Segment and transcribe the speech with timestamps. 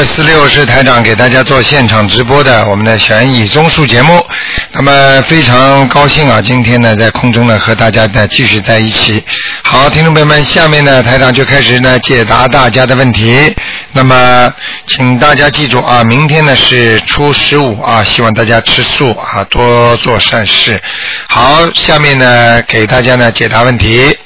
[0.00, 4.26] 二四六是台长给大家做现场直播的我们的悬疑综述节目。
[4.72, 9.22] 那么非常高兴啊，今天呢在空中呢和大家呢继续在一起。
[9.62, 13.54] 好，听众朋友们，下面呢台长就开始呢解答大家的问题。
[13.92, 14.50] 那么
[14.86, 20.82] 请大家记住啊，明天呢是初十五啊，希望大家吃素啊，多做善事。
[21.28, 24.16] 好，下面呢给大家呢解答问题。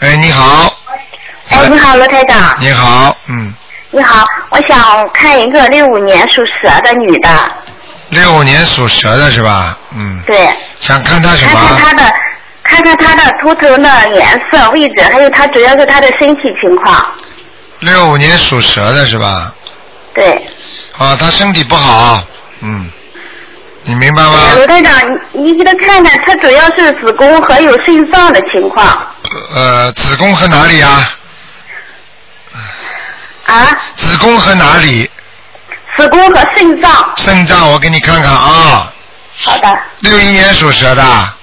[0.00, 0.69] 哎，你好。
[1.60, 2.56] 哎，你好，罗台长。
[2.58, 3.52] 你好，嗯。
[3.90, 7.28] 你好，我想看一个六五年属蛇的女的。
[8.08, 9.76] 六五年属蛇的是吧？
[9.94, 10.22] 嗯。
[10.26, 10.48] 对。
[10.78, 11.52] 想看她什么？
[11.52, 12.14] 看看她的，
[12.62, 17.04] 看看她的图腾的颜色、位置，还有她主要是她的身体情况。
[17.80, 19.52] 六五年属蛇的是吧？
[20.14, 20.32] 对。
[20.96, 22.22] 啊，她身体不好，
[22.60, 22.90] 嗯，
[23.82, 24.54] 你明白吗？
[24.54, 24.94] 罗台长，
[25.32, 29.06] 你你给他看看，她主要是子宫和有肾脏的情况。
[29.54, 31.16] 呃，子宫和哪里啊？
[33.46, 33.78] 啊？
[33.96, 35.10] 子宫和哪里？
[35.96, 37.12] 子宫和肾脏。
[37.16, 38.92] 肾脏，我给你看看啊。
[39.42, 39.78] 好的。
[40.00, 41.34] 六一年属蛇的。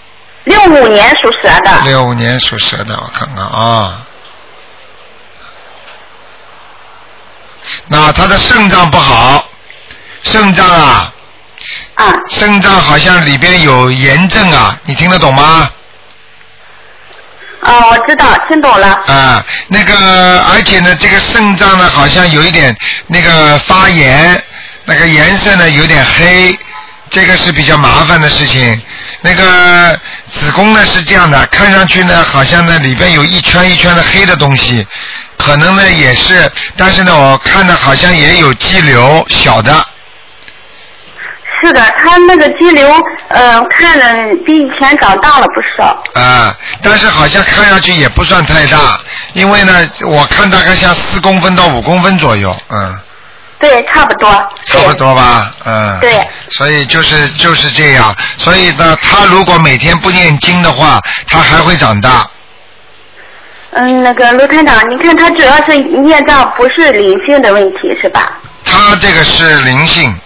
[0.45, 1.81] 六五年属蛇的。
[1.83, 4.01] 六五年属蛇的，我看看啊。
[7.87, 9.45] 那他的肾脏不好，
[10.23, 11.13] 肾脏啊。
[11.95, 12.13] 啊。
[12.29, 15.69] 肾脏好像里边有炎症啊，你听得懂吗？
[17.61, 18.87] 哦，我知道，听懂了。
[19.07, 22.75] 啊，那个，而且呢，这个肾脏呢，好像有一点
[23.07, 24.41] 那个发炎，
[24.85, 26.57] 那个颜色呢有点黑，
[27.09, 28.81] 这个是比较麻烦的事情。
[29.21, 29.99] 那个
[30.31, 34.85] 子宫呢是这样的，看上去呢好像呢里边有一圈一圈的黑的东西，
[35.37, 39.85] 可能呢也是，但是呢我看呢好像也有肌瘤，小的。
[41.63, 42.87] 是的，他那个肌瘤，
[43.29, 46.03] 呃，看了比以前长大了不少。
[46.13, 48.99] 啊，但是好像看上去也不算太大，
[49.33, 52.99] 因为呢，我看大概像四公分到五公分左右，嗯。
[53.59, 54.29] 对，差不多。
[54.65, 55.99] 差不多吧，嗯。
[55.99, 56.25] 对。
[56.51, 62.29] 所以就是就是这样，所以呢，他如果每天不念经的话，他还会长大。
[63.71, 68.31] 嗯，那个卢团长，你看他主要是念障，不是灵性的问题，是吧？
[68.63, 70.17] 他这个是灵性。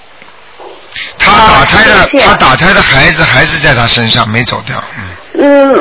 [1.18, 5.04] 他打胎的，他打胎的孩子还是在他身上没走掉，嗯。
[5.34, 5.74] 嗯，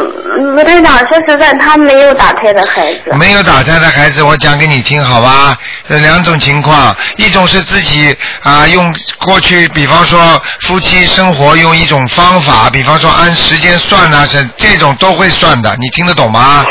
[0.55, 3.13] 卢队长，说实在，他没有打胎的孩子。
[3.15, 5.59] 没有打胎的孩子，我讲给你听好吧？
[5.89, 16.65] 这两种情况，一种是自己啊用过去，比方说夫妻生活用一种方法，比方说按时间算啊，是这种都会算的，你听得懂吗？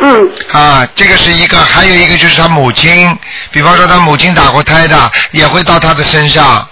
[0.00, 0.30] 嗯。
[0.50, 3.16] 啊，这个是一个，还有一个就是他母亲，
[3.50, 6.66] 比方说他母亲打过胎的，也会到他的身上。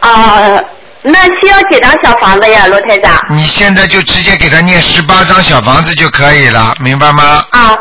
[0.00, 0.60] 啊，
[1.02, 3.20] 那需要几张小房子呀，罗台长？
[3.30, 7.44] 你现在就直接给他念十八张小房子就可以了，明白吗？
[7.50, 7.78] 啊，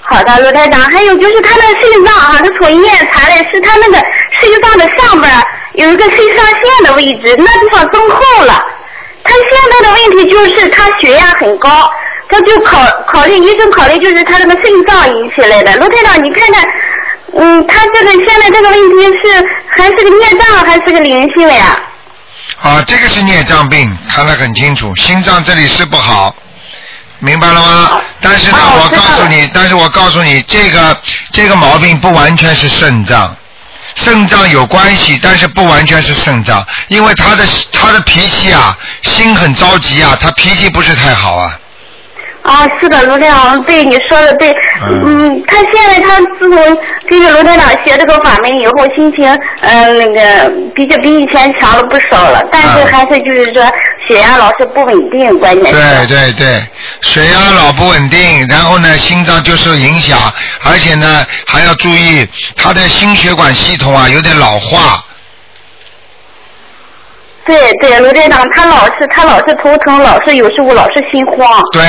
[0.00, 0.80] 好的，罗台长。
[0.82, 3.98] 还有就是他那个肾脏啊，他从医院查的是他那个
[4.40, 5.32] 肾脏的上边
[5.74, 8.58] 有一个肾上腺的位置，那地方增厚了。
[9.22, 11.68] 他现在的问题就是他血压很高，
[12.28, 12.78] 他就考
[13.12, 15.76] 考虑医生考虑就是他那个肾脏引起来的。
[15.76, 16.64] 罗台长，你看看。
[17.36, 21.80] 嗯，他这个现在这个问题是还是个孽障还是个灵性呀？
[22.60, 26.34] 啊，这个是孽障病，看得很清楚，心脏这里是不好，
[27.20, 28.00] 明白了吗？
[28.20, 31.00] 但是呢，我告诉你，但是我告诉你，这个
[31.32, 33.36] 这个毛病不完全是肾脏，
[33.94, 41.56] 肾脏有关系，但是不完全是肾脏，因为他的他的脾气啊，心很着急啊，他脾气不是太好啊。
[42.42, 44.54] 啊，是的，卢台长，对你说的对。
[44.82, 49.28] 嗯，他现在他自从跟着卢台长学这个法门以后，心情
[49.60, 53.62] 嗯那个比较比以前强了不少了，但是还是就是说
[54.08, 56.06] 血压老是不稳定，关键是。
[56.06, 56.62] 对对对，
[57.02, 60.18] 血压老不稳定，然后呢心脏就受影响，
[60.64, 65.04] 而且呢还要注意他的心血管系统啊有点老化。
[67.50, 71.60] 对对，卢队长，他老是他老是头疼，老是有时候老是心慌。
[71.72, 71.82] 对，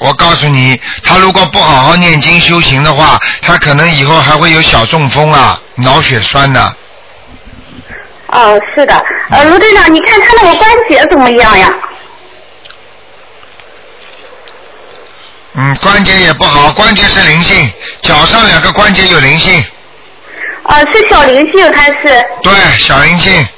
[0.00, 6.72] 我告诉你，他如果不好好念经修行的话，他可能以后还会有小中风啊，脑血栓的。
[8.28, 8.94] 哦，是的，
[9.30, 11.68] 呃，卢队长，你看他那个关节怎么样呀？
[15.54, 17.68] 嗯，关节也不好，关节是灵性，
[18.02, 19.60] 脚上两个关节有灵性。
[20.62, 22.24] 啊，是小灵性还是？
[22.40, 23.48] 对，小灵性。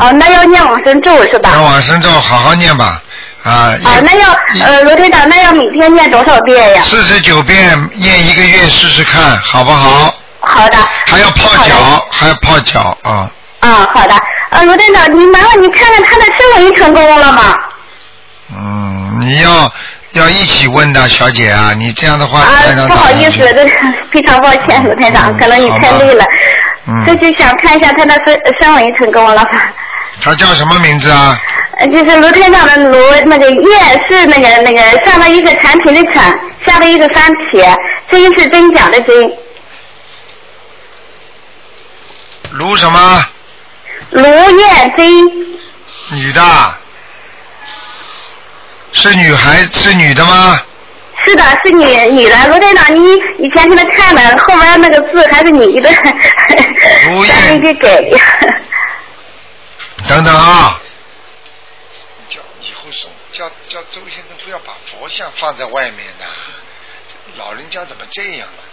[0.00, 1.50] 哦，那要念往生咒是吧？
[1.50, 3.00] 念往生咒，好好念吧，
[3.42, 3.72] 啊。
[3.84, 4.28] 啊，那要
[4.66, 6.82] 呃，罗队长，那要每天念多少遍呀？
[6.84, 10.14] 四十九遍，念一个月试试看，好不好？
[10.40, 10.76] 好的。
[11.06, 11.74] 还要泡脚，
[12.10, 13.30] 还要泡脚啊。
[13.60, 14.14] 啊，好的。
[14.50, 17.54] 呃，罗队长，你麻烦你看看他的升维成功了吗？
[18.52, 19.72] 嗯，你要
[20.12, 22.40] 要一起问的，小姐啊，你这样的话，
[22.88, 23.38] 不好意思，
[24.12, 26.24] 非常抱歉，卢台长，嗯可能你太累了。
[26.92, 29.72] 嗯这就想看一下他的生生文成功了吧？
[30.22, 31.38] 他叫什么名字啊？
[31.78, 33.78] 呃就是卢天长的卢，那个叶
[34.08, 37.74] 是那个那个上面一个产品的产，下面一个三撇，
[38.10, 39.32] 真是真假的真，
[42.50, 43.26] 卢什么？
[44.10, 45.26] 卢叶真，
[46.18, 46.42] 女的？
[48.92, 50.60] 是女孩是女的吗？
[51.24, 52.48] 是的，是女女的。
[52.48, 55.90] 罗队长，你以前给他看的，后面那个字还是你的。
[60.06, 60.80] 等等啊！
[62.28, 66.24] 叫以后送叫叫周先生不要把佛像放在外面的，
[67.36, 68.64] 老人家怎么这样啊？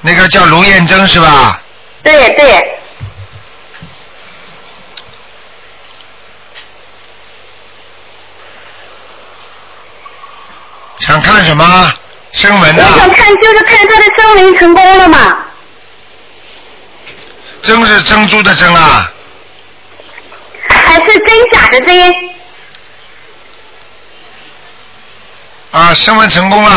[0.00, 1.60] 那个叫卢艳珍是吧？
[2.02, 2.78] 对对，
[11.00, 11.92] 想看什么？
[12.32, 13.14] 声纹的我想啊？
[13.16, 15.36] 看就是看他的声纹成功了吗？
[17.62, 19.10] 珍是珍珠的珍啊？
[20.68, 22.14] 还是真假的真？
[25.70, 26.70] 啊，声纹成功了。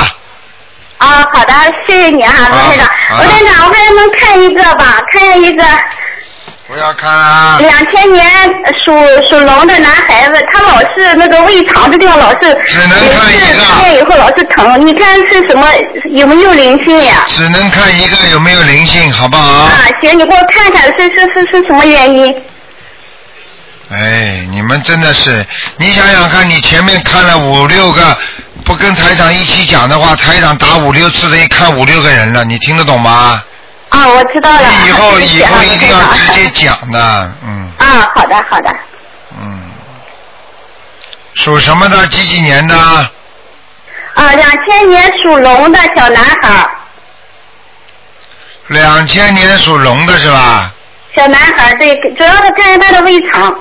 [1.00, 1.54] 啊，好的，
[1.88, 2.88] 谢谢你啊，罗台长。
[3.10, 5.02] 好罗台长，我还能看一个吧？
[5.12, 5.64] 看一个
[6.70, 7.58] 不要看啊！
[7.60, 8.24] 两千年
[8.86, 8.94] 属
[9.28, 15.68] 属龙的男孩子，他老是那个胃肠这地方老是，只能看一个每次吃以后老是疼，你看是什么？
[16.12, 17.26] 有没有灵性呀？
[17.26, 19.64] 只能看一个有没有灵性，好不好？
[19.64, 22.36] 啊，行，你给我看看是是是是什么原因？
[23.90, 25.44] 哎，你们真的是，
[25.78, 28.16] 你想想看，你前面看了五六个，
[28.64, 33.42] 不跟台长一起讲的话，台长打五六次的，一看五六个人了，你听得懂吗？
[33.90, 34.62] 啊，我知道了。
[34.88, 38.76] 以后以啊后一定要直接讲的，嗯啊，好的好的。
[39.40, 39.72] 嗯。
[41.36, 42.08] 属什么的？
[42.08, 42.76] 几几年的？
[42.76, 46.70] 啊，两千年属龙的小男孩，
[48.68, 50.72] 两千年属龙的是吧？
[51.16, 53.54] 小男孩对，主要是看看他的胃肠。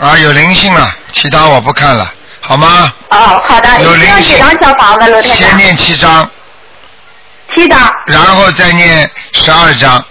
[0.00, 2.10] 啊，有灵性了，其他我不看了，
[2.40, 2.92] 好吗？
[3.10, 5.22] 哦，好的，有灵需要几性张小房子？
[5.22, 6.30] 先念七章，
[7.56, 7.80] 七张。
[8.06, 10.04] 然后再念十二章，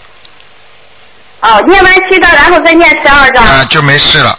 [1.42, 3.44] 哦，念完七张，然后再念十二张。
[3.46, 4.38] 啊，就没事了，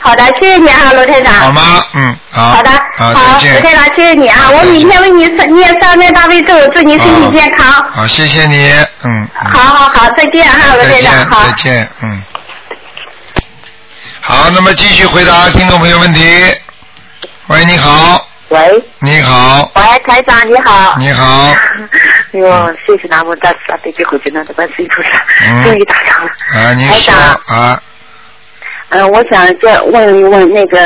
[0.00, 1.32] 好的，谢谢你啊，罗台长。
[1.34, 1.84] 好吗？
[1.92, 2.50] 嗯，好。
[2.50, 4.50] 好的，好，好，罗台长，谢谢你啊！
[4.50, 7.70] 我明天为你念三遍大悲咒，祝你身体健康。
[7.90, 8.70] 好，谢谢你，
[9.04, 9.04] 嗯。
[9.04, 11.52] 嗯好好好，再见哈，罗台长，，好再。
[11.52, 12.22] 见，嗯。
[14.22, 16.20] 好，那么继续回答听众朋友问题。
[17.48, 20.96] 喂，你好，喂，你好，喂，台长你好。
[20.98, 21.54] 你好，
[22.34, 26.32] 哎呦，谢谢南无大慈大悲救苦救难的观世音菩萨，嗯终于打通了。
[26.56, 27.82] 啊，你说台长，啊，
[28.88, 30.78] 嗯、我想再问一问那个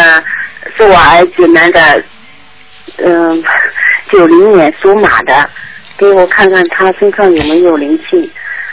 [0.76, 2.02] 是我儿子男的，
[2.98, 3.42] 嗯，
[4.10, 5.48] 九零年属马的，
[5.96, 8.30] 给我看看他身上有没有灵气，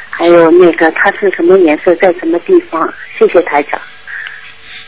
[0.10, 2.94] 还有那个他是什么颜色，在什么地方？
[3.18, 3.80] 谢谢台长。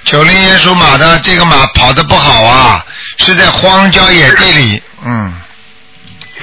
[0.06, 2.86] 九零年属马的这个马跑得不好啊，
[3.18, 5.34] 是在荒郊野地里，嗯，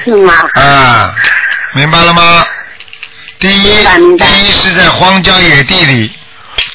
[0.05, 0.33] 是吗？
[0.55, 1.15] 啊，
[1.75, 2.47] 明白了吗？
[3.39, 3.77] 第一，
[4.19, 6.11] 第一是在荒郊野地里，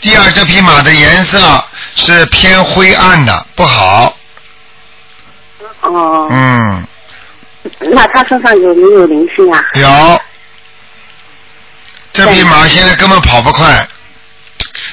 [0.02, 1.64] 第二，这匹马的颜色
[1.96, 4.16] 是偏灰暗的，不好，
[5.82, 6.88] 哦，嗯，
[7.80, 9.64] 那他身上有没有灵性啊？
[9.74, 10.22] 有，
[12.14, 13.88] 这匹马现在根本跑不快，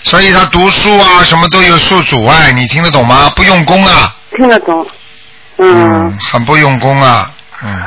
[0.05, 3.31] 所以他读书啊什么都有受阻碍，你听得懂吗？
[3.37, 4.87] 不用功啊，听得懂。
[5.59, 7.31] 嗯很不用功啊，
[7.63, 7.83] 嗯，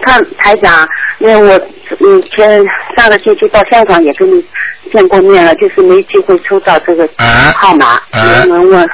[0.00, 0.86] 他台长，
[1.18, 1.60] 因为我
[2.00, 2.62] 嗯前
[2.96, 4.44] 上个星期到香港也跟你
[4.92, 8.88] 见过面了，就是没机会抽到这个哎号码，哎能不能问？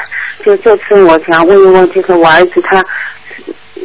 [0.45, 2.79] 就这次我想问一问，就是我儿子他
[3.77, 3.83] 嗯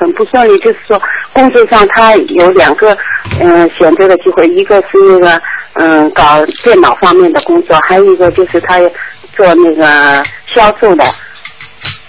[0.00, 1.00] 很不顺利，就是说
[1.32, 2.96] 工作上他有两个
[3.40, 5.42] 嗯选择的机会，一个是那个
[5.74, 8.78] 嗯搞电脑方面的工作，还有一个就是他
[9.36, 10.24] 做那个
[10.54, 11.04] 销售的。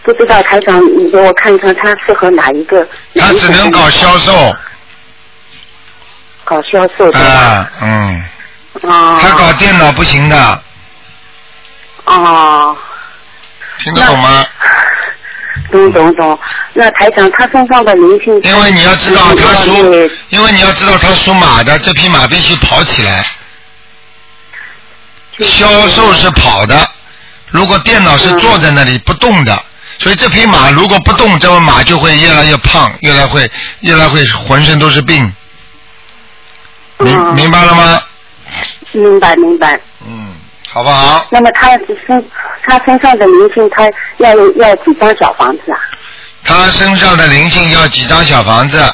[0.03, 2.85] 不知道台长，你给我看看他适合哪一个？
[3.15, 4.53] 他只能搞销售，
[6.43, 7.17] 搞销售的。
[7.19, 8.23] 啊，嗯，
[8.81, 9.17] 哦。
[9.21, 10.61] 他搞电脑不行的，
[12.03, 12.75] 哦，
[13.79, 14.45] 听得懂吗？
[15.71, 16.37] 懂懂懂。
[16.73, 18.37] 那台长他身上的灵性。
[18.43, 19.71] 因为你要知道他属，
[20.27, 23.25] 因为你要知道他属马的，这匹马必须跑起来。
[25.39, 26.87] 销售是跑的，
[27.49, 29.63] 如果电脑是坐在那里不动的，
[29.97, 33.49] 所以这匹马如果不动，这匹马就会越来越胖，越来会
[33.81, 35.33] 越来会浑身都是病。
[36.99, 38.01] 明嗯明白了吗？
[38.91, 39.79] 明白明白。
[40.05, 40.33] 嗯，
[40.69, 41.25] 好不好？
[41.31, 41.69] 那么他
[42.07, 42.25] 身
[42.63, 45.79] 他身上的灵性，他要要几张小房子啊？
[46.43, 48.93] 他身上的灵性要几张小房子？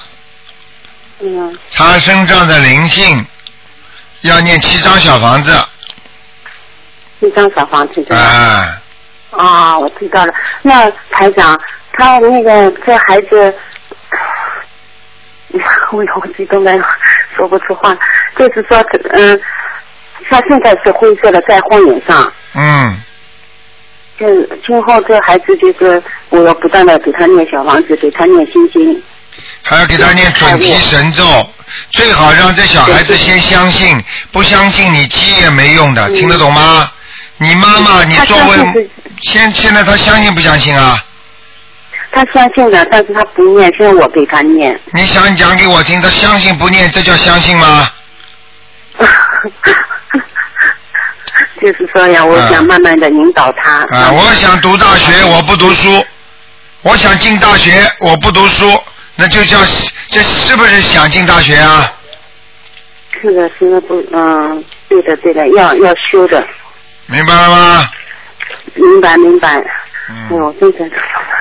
[1.19, 3.25] 嗯，他身上的灵性
[4.21, 5.51] 要念七张小房子。
[7.29, 8.17] 一张小房子对吧？
[8.17, 8.81] 啊，
[9.31, 10.33] 啊，我知道了。
[10.63, 11.59] 那台长，
[11.93, 13.53] 他那个这孩子，
[15.91, 16.73] 我好激动的
[17.35, 17.95] 说不出话。
[18.37, 19.39] 就是说，嗯，
[20.29, 22.33] 他现在是灰色的，在荒野上。
[22.55, 23.01] 嗯，
[24.19, 24.27] 就
[24.65, 29.03] 今后这孩子就是我要不断的给他念小房子，给他念心经。
[29.63, 31.23] 还要给他念准提神咒，
[31.91, 33.95] 最好让这小孩子先相信，
[34.31, 36.91] 不相信你急也没用的，听得懂吗？
[37.41, 38.89] 你妈妈，你他作为
[39.21, 41.01] 现现在她相信不相信啊？
[42.11, 44.77] 她相信的，但是她不念，现在我给她念。
[44.93, 47.89] 你想讲给我听，她相信不念，这叫相信吗？
[51.61, 53.85] 就是说呀，我想慢慢的引导她。
[53.89, 56.03] 啊，我想读大学，我不读书；
[56.81, 58.69] 我想进大学，我不读书，
[59.15, 59.59] 那就叫
[60.09, 61.93] 这是不是想进大学啊？
[63.21, 66.45] 是的，是的，不，嗯，对的，对的，要要修的，
[67.09, 67.85] 明白了吗？
[68.75, 69.61] 明白明白。
[70.09, 70.85] 嗯，我真的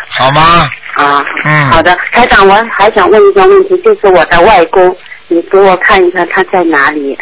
[0.09, 0.69] 好吗？
[0.95, 4.97] 啊，嗯好的，台长，我还想问一个问题，就是我的外公，
[5.29, 7.19] 你给我看一下他在哪里？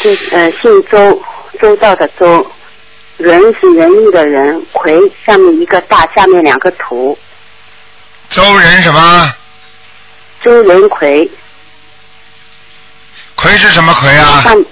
[0.00, 1.22] 就呃，姓周，
[1.60, 2.46] 周到的周，
[3.16, 4.96] 仁是仁义的仁，魁
[5.26, 7.18] 上面一个大，下面两个土，
[8.30, 9.34] 周人什么？
[10.42, 11.28] 周仁魁，
[13.34, 14.40] 魁是什么魁啊？
[14.42, 14.64] 上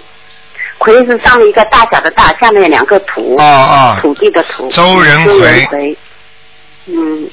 [0.79, 5.99] 魁是上面一个大小的大，下面两个土，哦哦，土地的土，周仁周魁仁魁，
[6.87, 7.31] 嗯，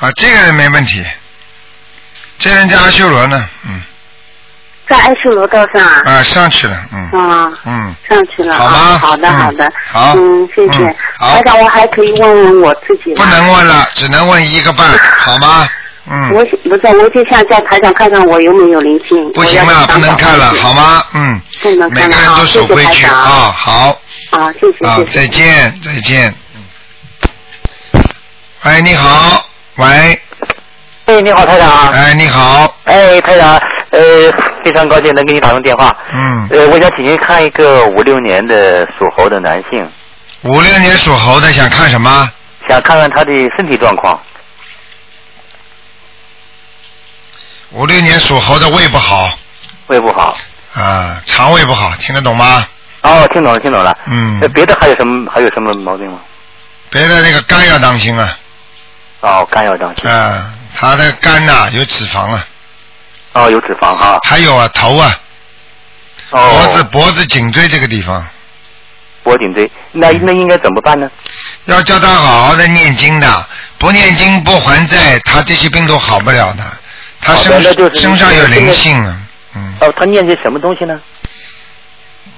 [0.00, 1.04] 啊，这个人没问题，
[2.38, 3.82] 这人在阿修罗呢，嗯，
[4.88, 7.58] 在阿修罗道上啊，啊，上去了，嗯，啊。
[7.64, 8.78] 嗯，上去了好吗？
[8.78, 9.36] 啊，好的嗯。
[9.36, 10.14] 好的，好。
[10.16, 10.84] 嗯，谢谢。
[10.84, 10.96] 嗯。
[11.18, 11.30] 好。
[11.34, 15.68] 台长，我还可以问问我自己不能问了，只能问一个半，好吗？
[16.10, 19.32] 嗯，我不是，我就想叫台长看看我有没有灵性。
[19.32, 21.02] 不行了，不能看了，好吗？
[21.14, 24.00] 嗯，不能每看了啊，个人都守谢谢规矩台长啊，好
[24.30, 25.10] 啊，谢谢啊谢，谢。
[25.20, 26.34] 再见再见。
[26.54, 26.64] 嗯
[28.64, 29.46] 喂，你好，
[29.76, 30.20] 喂，
[31.06, 31.90] 哎，你好，台长。
[31.92, 33.54] 哎，你好，哎，台长，
[33.90, 34.00] 呃，
[34.64, 35.96] 非常高兴能给你打通电话。
[36.12, 39.88] 嗯，呃，我想请您看一个五六年的属猴的男性，
[40.42, 42.28] 五六年属猴的想看什么？
[42.68, 44.20] 想看看他的身体状况。
[47.78, 49.30] 五六年属猴的胃不好
[49.86, 50.36] 胃不好。
[50.74, 52.66] 啊，肠胃不好，听得懂吗？
[53.02, 53.96] 哦，听懂了，听懂了。
[54.06, 56.18] 嗯那，别的还有什么还有什么毛病吗？
[56.90, 58.36] 别的那个肝要当心啊，
[59.20, 60.10] 哦，肝要当心。
[60.10, 62.44] 啊，他的肝呐、有脂肪啊，
[63.34, 64.18] 哦，有脂肪哈。
[64.28, 65.20] 还有啊头啊，
[66.30, 66.50] 哦。
[66.50, 68.26] 脖子脖子颈椎这个地方，
[69.22, 71.08] 脖颈椎，那那应该怎么办呢？
[71.66, 73.46] 要叫他好好的念经的，
[73.78, 76.64] 不念经不还债，他这些病都好不了的。
[77.20, 79.20] 他身那就是身上有灵性啊，
[79.54, 81.00] 嗯哦，他念些什么东西呢？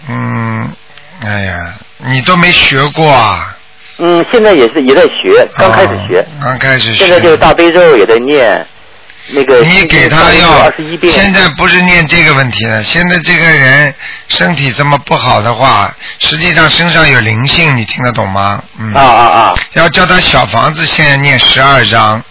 [0.09, 0.73] 嗯，
[1.23, 1.55] 哎呀，
[1.99, 3.57] 你都没学过啊？
[3.99, 7.05] 嗯，现在也是也在学，刚开始学哦，刚开始学。
[7.05, 8.67] 现在就是大悲咒也在念，
[9.29, 10.73] 那个你给他要。
[11.11, 13.95] 现在不是念这个问题了，现在这个人
[14.29, 18.63] 身体这么不好的话，实际上身上有灵性，你听得懂吗？
[18.79, 18.95] 嗯。
[18.95, 19.55] 啊啊啊！
[19.75, 22.25] 要叫他小房子现在念十二章，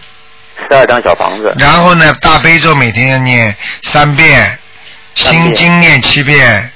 [0.60, 1.54] 十二张小房子。
[1.58, 4.60] 然后呢，大悲咒每天要念三遍，
[5.16, 6.72] 三遍心经念七遍，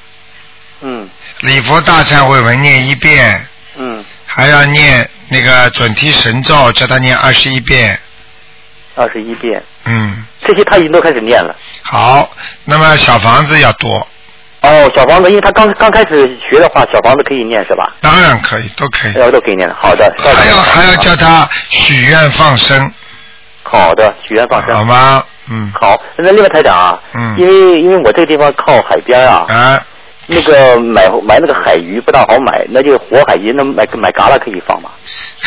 [0.81, 1.09] 嗯
[1.39, 7.99] 礼佛大忏悔文念一遍，嗯，还要念那个准提神咒，叫他念二十一遍。
[8.95, 11.55] 二十一遍，嗯，这些他已经都开始念了。
[11.81, 12.29] 好，
[12.65, 14.07] 那么小房子要多，
[14.61, 17.91] 哦，小房子，因为他刚刚开始学的话，小房子可以念是吧？
[18.01, 19.13] 当然可以，都可以。
[19.15, 19.75] 呃，都可以念的。
[19.81, 20.13] 好的。
[20.19, 22.93] 还要还要叫他许愿放生，
[23.63, 24.75] 好的，许愿放生。
[24.75, 25.23] 好吗？
[25.49, 25.71] 嗯。
[25.81, 29.81] 好，那另外台长啊，嗯因为因为我这个地方靠海边啊，啊，
[30.27, 34.89] 那个买买那个海鱼不大好买，那就活海鱼，那买买嘎啦可以放吗？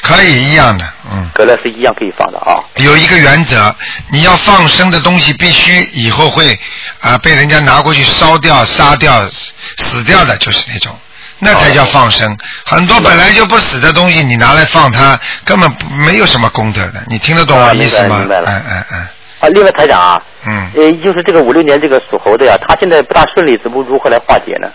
[0.02, 1.30] 可以一样的，嗯。
[1.34, 2.56] 格勒是一样可以放的啊。
[2.76, 3.74] 有一个原则，
[4.10, 6.58] 你要放生的东西必须以后会
[7.00, 10.94] 啊、被人家拿过去烧掉、杀掉、死死掉的，就是那种，
[11.38, 12.36] 那才叫放生。
[12.64, 17.02] 很多本来就不死的东西，你拿来放它，根本没有什么功德的。
[17.06, 18.18] 你听得懂我啊意思吗？
[18.18, 19.06] 明白明白了嗯嗯嗯
[19.38, 24.68] 啊，另外台长啊，嗯，呃，就是这个五六年这个属猴的呀，他现在不大顺利，怎么如何来化解呢？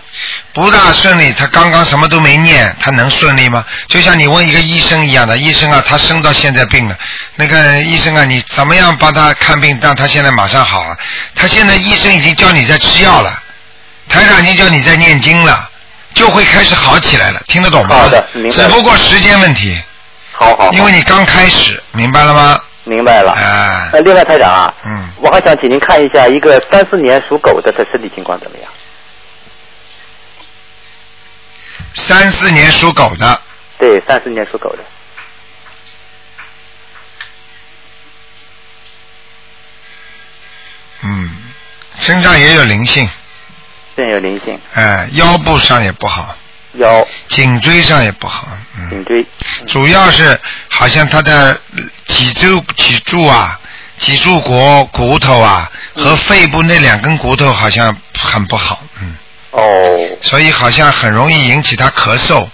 [0.52, 3.64] 不大顺利，他刚刚什么都没念，他能顺利吗？
[3.88, 6.96] 就像你问一个医生一样的，医生啊，他生到现在病了，
[7.34, 10.96] 那个医生啊，你怎么样帮他看病，让他现在马上好啊？
[11.34, 13.42] 他现在医生已经叫你在吃药了，
[14.08, 15.68] 台长已经叫你在念经了，
[16.14, 17.96] 就会开始好起来了，听得懂吗？
[17.96, 19.80] 好的明白只不过时间问题，
[20.32, 22.60] 好好，好因为你刚开始，明白了吗？
[22.84, 23.32] 明白了。
[23.32, 28.70] 哎呃，另外台长啊，嗯，我还想请您看一下一个三四年属狗的，他身体情况怎么样？
[31.94, 33.40] 三四年属狗的，
[33.78, 34.84] 对，三四年属狗的。
[41.02, 41.30] 嗯，
[41.98, 43.08] 身上也有灵性，
[43.96, 46.34] 身有灵性，哎、腰部上也不好，
[46.74, 48.90] 腰、颈椎上也不好，嗯。
[48.90, 49.26] 颈椎，
[49.66, 51.58] 主要是好像他的
[52.06, 53.58] 脊柱、脊柱啊、
[53.98, 59.14] 脊柱骨骨头啊和肺部那两根骨头好像很不好，嗯，
[59.50, 59.60] 哦。
[60.20, 62.48] 所以好像很容易引起他咳嗽，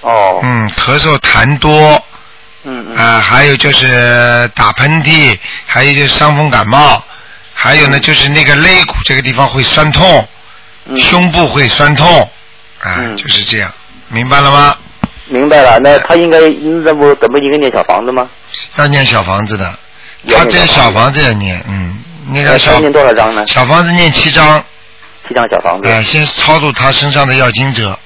[0.00, 2.04] 哦，嗯，咳嗽痰多。
[2.62, 7.02] 嗯嗯，啊、还有就是打喷嚏，还有就是伤风感冒，
[7.54, 10.28] 还有呢就是那个肋骨这个地方会酸痛，嗯
[10.96, 12.20] 胸部会酸痛，
[12.80, 13.72] 啊、嗯就是这样，
[14.08, 14.76] 明白了吗？
[15.28, 15.78] 明白了。
[15.78, 16.38] 那他应该
[16.84, 18.28] 那不怎么应该念小房子吗？
[18.76, 19.64] 要念小房子的，
[20.28, 21.98] 他这小房子要念，嗯，
[22.32, 23.46] 那个呃小他念多少章呢？
[23.46, 24.64] 小房子念七张，
[25.28, 25.88] 七张小房子。
[25.88, 27.96] 呃，先操作他身上的要经者，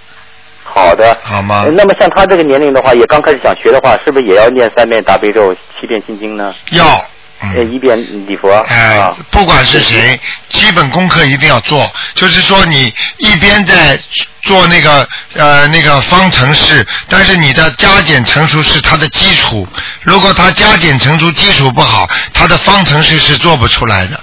[0.65, 1.17] 好的。
[1.23, 1.71] 好吗呃？
[1.71, 6.55] 那么像他这个年龄的话，也刚开始想学的话，是不是也要念三遍大悲咒、七遍心经呢？
[6.73, 7.03] 要，
[7.41, 9.15] 呃，嗯，一遍礼佛哎、啊。
[9.31, 11.91] 不管是谁，基本功课一定要做。
[12.15, 13.99] 就是说，你一边在
[14.43, 19.67] 做那个呃那个方程式，但是你的加减乘除是它的基础。
[20.03, 24.19] 如果它加减乘除基础不好，它的方程式是做不出来的。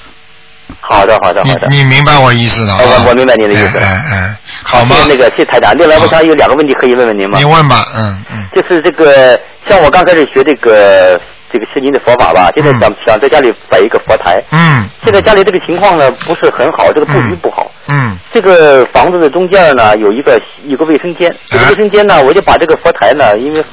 [0.80, 1.68] 好的，好的，好的。
[1.70, 5.78] 你明白我意思了我我明白你的意思哎哎哎，好吗那个谢谢台长。
[5.78, 7.48] 另外，我想有两个问题可以问问您吗您？
[7.48, 8.46] 问吧，嗯嗯。
[8.56, 11.20] 就是这个，像我刚开始学这个
[11.52, 14.42] 这个心经的佛法吧，现在想、想在家里摆一个佛台。
[14.52, 17.72] 嗯现在家里这个情况呢不是很好，这个布局不好。
[17.88, 23.64] 嗯这个房子的中间呢有一个有个卫生间，这个啊卫生间呢，我就把这个佛台呢，因为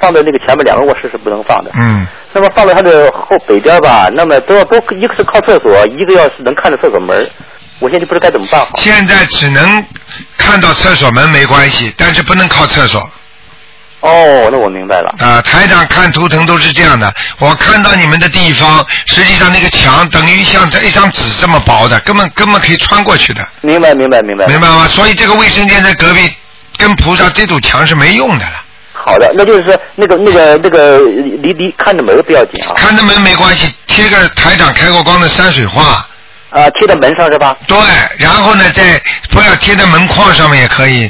[0.00, 7.26] 放在那个前面两个卧室是不能放的，嗯那么放在它的后北边吧，那么都要都一个是靠厕所，一个要是能看着厕所门
[7.78, 8.72] 我现在就不知道该怎么办好。
[8.76, 9.84] 现在只能
[10.36, 13.00] 看到厕所门没关系，但是不能靠厕所。
[14.06, 15.14] 哦，那我明白了。
[15.18, 17.12] 啊、台长看图腾都是这样的。
[17.38, 24.46] 我看到你们的地方，实际上那个墙等于像这一张纸这么薄的，根本根本可以穿过去的，明白，明白，明白。
[24.46, 24.86] 明白吗？
[24.86, 26.32] 所以这个卫生间在隔壁，
[26.78, 28.62] 跟菩萨这堵墙是没用的了。
[28.92, 36.04] 好的，那就是说那个那个那个离离看着门不要紧啊，看着门没关系，贴个台长开过光的山水画，
[36.50, 37.56] 啊，贴在门上是吧？
[37.68, 37.76] 对，
[38.18, 41.08] 然后呢，再不要贴在门框上面也可以，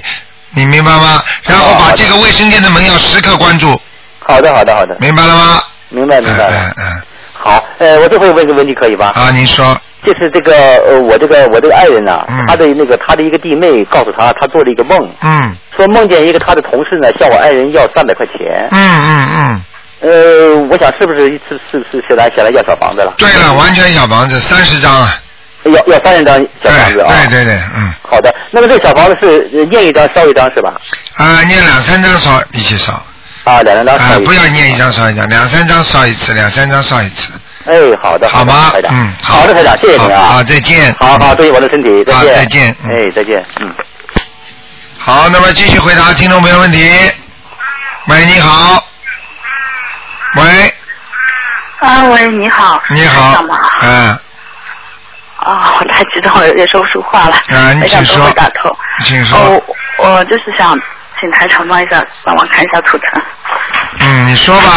[0.56, 1.22] 你明白吗？
[1.42, 3.78] 然后把这个卫生间的门要时刻关住，
[4.20, 5.62] 好的，好的，好的，明白了吗？
[5.90, 6.48] 明白，明白。
[6.48, 6.50] 了。
[6.50, 7.02] 嗯嗯。
[7.34, 9.12] 好，呃，我最后问一个问题可以吧？
[9.16, 10.52] 嗯，啊，您说，就是这个
[10.88, 12.42] 呃，我这个我这个爱人呐、嗯。
[12.48, 15.54] 他的那个他的一个弟妹告诉他，他做了一个梦，嗯。
[15.76, 19.62] 说梦见一个他的同事呢向我爱人要三百块钱，嗯嗯嗯，
[20.00, 23.12] 呃，我想是不是是是是是来想来要小房子了？
[23.18, 25.14] 对了，完全小房子三十张啊，
[25.70, 27.09] 要要三十张小房子啊。
[27.29, 30.74] 对对对，嗯，好的，那么这小房子是呃念一张烧一张是吧？
[31.16, 32.92] 啊，念两三张烧一起烧，
[33.44, 34.16] 啊，两张烧，一张。
[34.16, 37.33] 啊不要念一张烧一张，两三张烧一次，两三张烧一次，
[37.66, 38.83] 哎，好的，好吗台？
[38.83, 40.22] 长，嗯，好的，台长，谢谢你啊。
[40.22, 40.94] 好好，再见。
[41.00, 42.35] 好好，注意我的身体，再好见。
[42.35, 43.74] 再见嗯哎，再见，嗯。
[44.98, 46.90] 好，那么继续回答听众朋友问题。
[48.09, 48.85] 喂，你好。
[50.37, 50.74] 喂，
[51.81, 53.42] 啊，喂，你好，你好。
[53.83, 54.18] 嗯，
[55.46, 57.37] 啊，我太激动了，有点说不出话来。
[57.56, 58.28] 啊你请说。
[59.04, 59.38] 请说。
[59.38, 59.62] 哦，
[59.98, 60.76] 我就是想
[61.20, 63.22] 请台长帮一下，帮我看一下图腾。
[64.00, 64.72] 嗯，你说吧，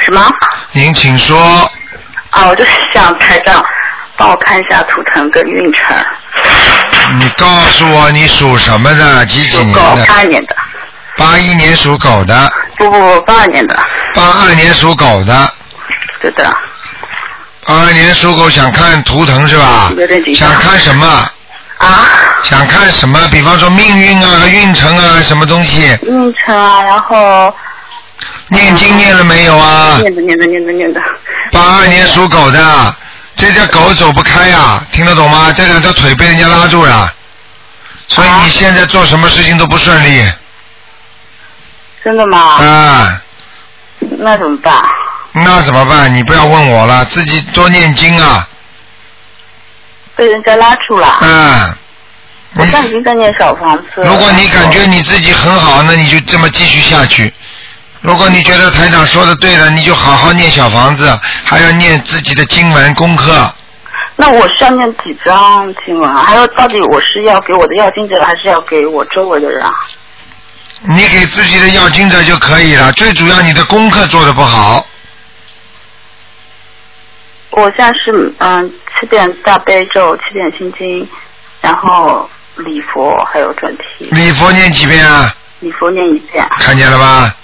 [0.00, 0.30] 什么？
[0.72, 1.38] 您请说。
[2.30, 3.64] 啊，我就是想台长
[4.18, 5.96] 帮我看一下图腾跟运程。
[7.18, 9.24] 你告诉我你属什么的？
[9.24, 10.06] 几几年的？
[10.06, 10.56] 八二年的。
[11.16, 13.74] 八一年属狗的，不不不，八二年的。
[14.14, 15.52] 八二年属狗的，
[16.20, 16.54] 对的。
[17.68, 20.24] 八二年属狗想看图腾是吧有点？
[20.24, 21.06] 紧张想看什么？
[21.76, 22.06] 啊，
[22.42, 23.28] 想看什么？
[23.30, 25.82] 比方说命运啊、运程啊，什么东西？
[26.02, 27.54] 运程啊，然后
[28.48, 29.98] 念经念了没有啊？
[30.00, 31.00] 念着念着念着念着。
[31.52, 32.96] 八二年属狗的，
[33.36, 35.52] 这条狗走不开呀、听得懂吗？
[35.54, 37.12] 这两条腿被人家拉住了，
[38.06, 40.26] 所以你现在做什么事情都不顺利
[42.02, 42.38] 真的吗？
[42.64, 43.22] 啊。
[44.00, 44.82] 那怎么办？
[45.32, 46.12] 那怎么办？
[46.14, 48.48] 你不要问我了，自己多念经啊。
[50.16, 51.18] 被人家拉住了。
[51.20, 51.76] 嗯，
[52.56, 54.02] 我现在已经在念小房子。
[54.02, 57.32] 如果你感觉你自己很好，那你就这么继续下去。
[58.00, 63.54] 如果你觉得台长说的对了，你就好好念小房子，还要念自己的经文功课。
[64.16, 66.24] 那我是要念几张经文啊？
[66.26, 69.72] 还有，到底我是要给我的要经者，还是要给我周围的人啊？
[70.82, 74.84] 你给自己的要经者就可以了，最主要你的功课做的不好。
[77.50, 81.08] 我现在是嗯七遍大悲咒，七遍心经，
[81.60, 84.06] 然后礼佛还有准提。
[84.06, 85.34] 礼佛念几遍啊？
[85.60, 87.34] 礼佛念一遍，看见了吧？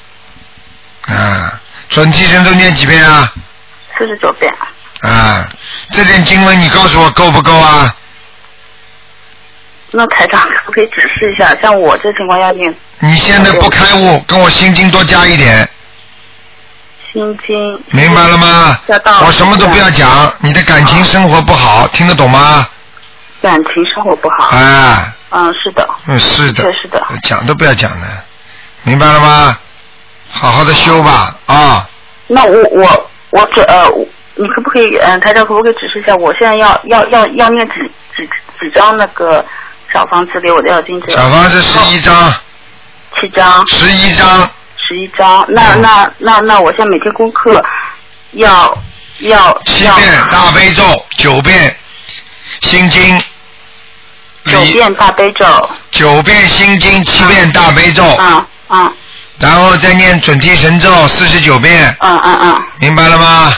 [1.08, 3.32] 啊，准提神咒念几遍啊？
[3.98, 4.52] 四十九遍。
[5.00, 5.48] 啊，
[5.90, 7.94] 这点经文你告诉我够不够啊？
[9.90, 11.54] 那台长可不可以指示一下？
[11.62, 15.68] 像我这情况要念你现在不开悟，跟我心经多加一点，
[17.14, 17.82] 心经。
[17.92, 18.78] 明白了吗？
[19.24, 22.68] 我什么都不要讲，你的感情生活不好，听得懂吗？
[23.40, 24.56] 感情生活不好。
[24.56, 25.88] 啊，嗯，是的。
[26.06, 27.00] 嗯，是的，是的。
[27.22, 28.06] 讲都不要讲的，
[28.82, 29.58] 明白了吗？
[30.28, 31.88] 好好的修吧，啊，
[32.26, 33.88] 那我我我这呃，
[34.34, 36.14] 你可不可以嗯，台长可不可以指示一下？
[36.16, 37.74] 我现在要要要要念几
[38.16, 39.44] 几几张那个
[39.92, 41.12] 小房子给我的要经者？
[41.12, 42.34] 小房子十一张，
[43.20, 43.64] 七张。
[43.68, 44.50] 十一张。
[44.94, 47.60] 十一张，那那那那我现在每天功课
[48.32, 48.78] 要
[49.18, 49.98] 要七遍
[50.30, 50.84] 大悲咒，
[51.16, 51.76] 九遍
[52.60, 53.20] 心经，
[54.46, 55.44] 九遍大悲咒，
[55.90, 58.94] 九遍心经，七遍大悲咒，嗯嗯，
[59.40, 63.52] 然后再念准提神咒四十九遍，嗯嗯嗯，明白了吗？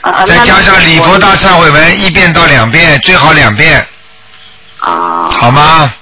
[0.00, 3.86] 啊再加上礼佛大忏悔文一遍到两遍，最好两遍，
[4.80, 5.28] 啊。
[5.30, 5.94] 好吗？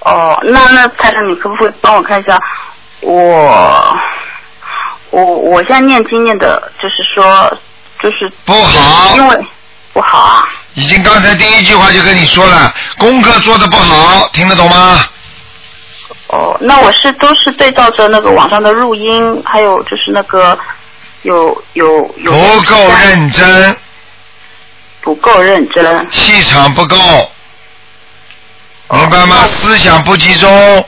[0.00, 2.38] 哦，那那台长，你可不可以帮我看一下？
[3.00, 3.98] 我
[5.10, 7.58] 我我现在念经念的，就是说，
[8.02, 9.46] 就是不好，因为
[9.92, 10.48] 不好啊。
[10.74, 15.04] 已经刚才第一句话就跟你说了，功课做的不好，听得懂吗？
[16.28, 20.58] 哦，那我是都是对照着那个网上的录音，还有就是那个
[21.22, 23.76] 有有有不够认真，
[25.00, 26.96] 不够认真，气场不够，
[28.90, 29.44] 明白吗？
[29.46, 30.84] 思想不集中。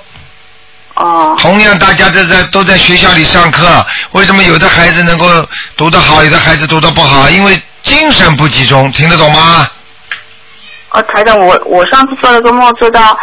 [0.99, 1.35] 哦。
[1.39, 5.27] 同样，大家都在都在学校里上课，为什么有的孩子能够
[5.77, 7.31] 读得好，有的孩子读得不好？
[7.31, 9.67] 因为精神不集中，听得懂吗？
[10.91, 13.17] 哦，台长，我我上次做了个梦，做到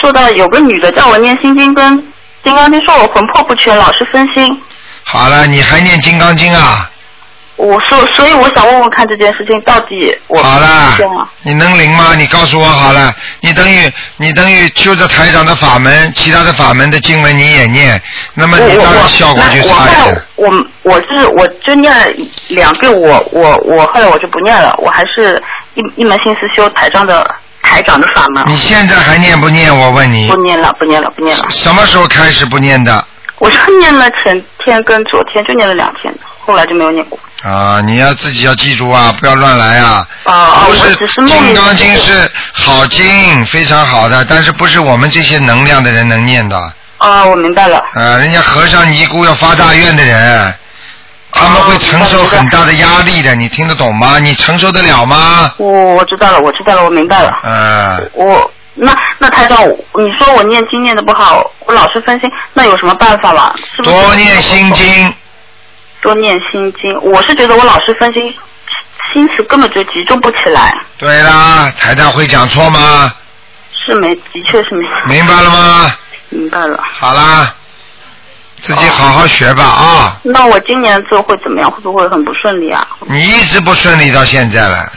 [0.00, 1.96] 做到有个女的叫我念心经跟
[2.42, 4.60] 金刚经，说我魂魄不全，老是分心。
[5.04, 6.90] 好了，你还念金刚经啊？
[7.56, 10.94] 我说，所以我想问问看这件事情到底我好了
[11.42, 12.14] 你能灵吗？
[12.14, 18.00] 你告诉我好了，你等于你等于修着台长的法门，其他的法门的经文你也念，
[18.34, 20.22] 那么你当然效果就差一点。
[20.36, 20.48] 我
[20.82, 22.04] 我是我就念了
[22.48, 25.42] 两个，我我我后来我就不念了，我还是
[25.74, 27.26] 一一门心思修台长的
[27.62, 28.44] 台长的法门。
[28.46, 29.74] 你现在还念不念？
[29.74, 31.44] 我问你不，念了，不念了，不念了。
[31.48, 33.02] 什么时候开始不念的？
[33.38, 37.18] 我就念了前天跟昨天，就念了两天，后来就没有念过。
[37.42, 40.06] 啊，你要自己要记住啊，不要乱来啊。
[40.24, 40.66] 啊啊！
[40.68, 46.56] 我不是金刚经是好经，非常好的，但是不是我们这些能量的人能念的。
[46.98, 47.78] 啊，我明白了。
[47.94, 50.54] 啊，人家和尚尼姑要发大愿的人，
[51.30, 54.18] 他们会承受很大的压力的，你听得懂吗？
[54.18, 55.52] 你承受得了吗？
[55.58, 57.38] 我我知道了，我知道了，我明白了。
[57.44, 59.62] 嗯，我那那台长，
[59.94, 63.54] 你说我念经念的不好，我老是分心，那有什么办法吗？
[63.76, 65.14] 是不是多念心经，
[66.06, 68.32] 多念心经，我是觉得我老是分心，
[69.12, 73.12] 心思根本就集中不起来，对啦，台长会讲错吗？
[73.72, 74.88] 是没，的确是没。
[75.12, 75.92] 明白了吗？
[76.28, 76.80] 明白了。
[77.00, 77.52] 好啦，
[78.60, 80.16] 自己好好学吧啊！
[80.22, 81.68] 那我今年做会怎么样？
[81.68, 82.86] 会不会很不顺利啊？
[83.08, 84.88] 你一直不顺利到现在了，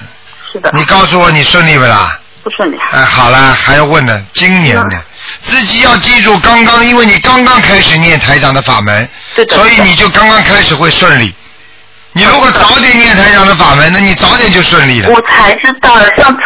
[0.53, 0.69] 是的。
[0.75, 2.19] 你告诉我你顺利不啦？
[2.43, 2.77] 不顺利。
[2.91, 5.01] 哎，好了，还要问呢，今年呢，
[5.43, 11.33] 自己要记住，刚刚因为你刚刚开始念台长的法门，对的所以你就刚刚开始会顺利。
[12.13, 15.09] 你如果早点念台长的法门，那你早点就顺利了。
[15.09, 16.41] 我才知道，上次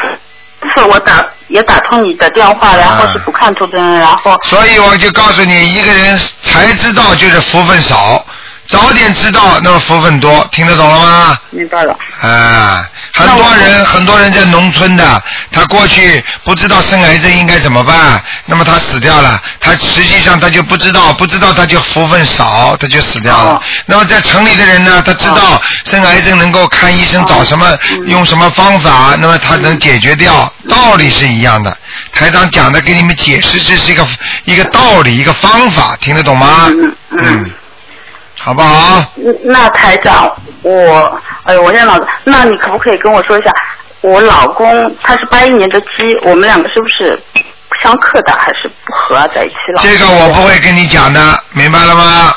[0.75, 8.25] 次我打也打通你的电话，然后是不看图的人，然后所以我就告诉你，一个人才知道就是福分少，
[8.73, 11.39] 早点知道那么福分多，听得懂了吗？
[11.51, 11.95] 明白了。
[12.21, 23.61] 啊，很多人很多人在农村的，他过去不知道生癌症应该怎么办，那么他死掉了，他实际上他就不知道，不知道他就福分少，他就死掉了。
[23.85, 31.77] 那么在城里的人呢，他知道生癌症能够看医生找什么、用什么方法，那么他能解决掉，道理是一样的。
[32.11, 34.07] 台长讲的给你们解释，这是一个
[34.45, 36.71] 一个道理，一个方法，听得懂吗？
[36.71, 37.51] 嗯嗯。
[38.45, 39.01] 好不好？
[39.45, 40.29] 那台长，
[40.63, 43.49] 我，哎呦，我现在脑子，那你可不可以跟我说一下，
[44.01, 47.17] 我老公他是八一年的鸡，我们两个是不是
[47.81, 49.81] 相克的，还是不合啊在一起了？
[49.81, 52.35] 这个我不会跟你讲的，明白了吗？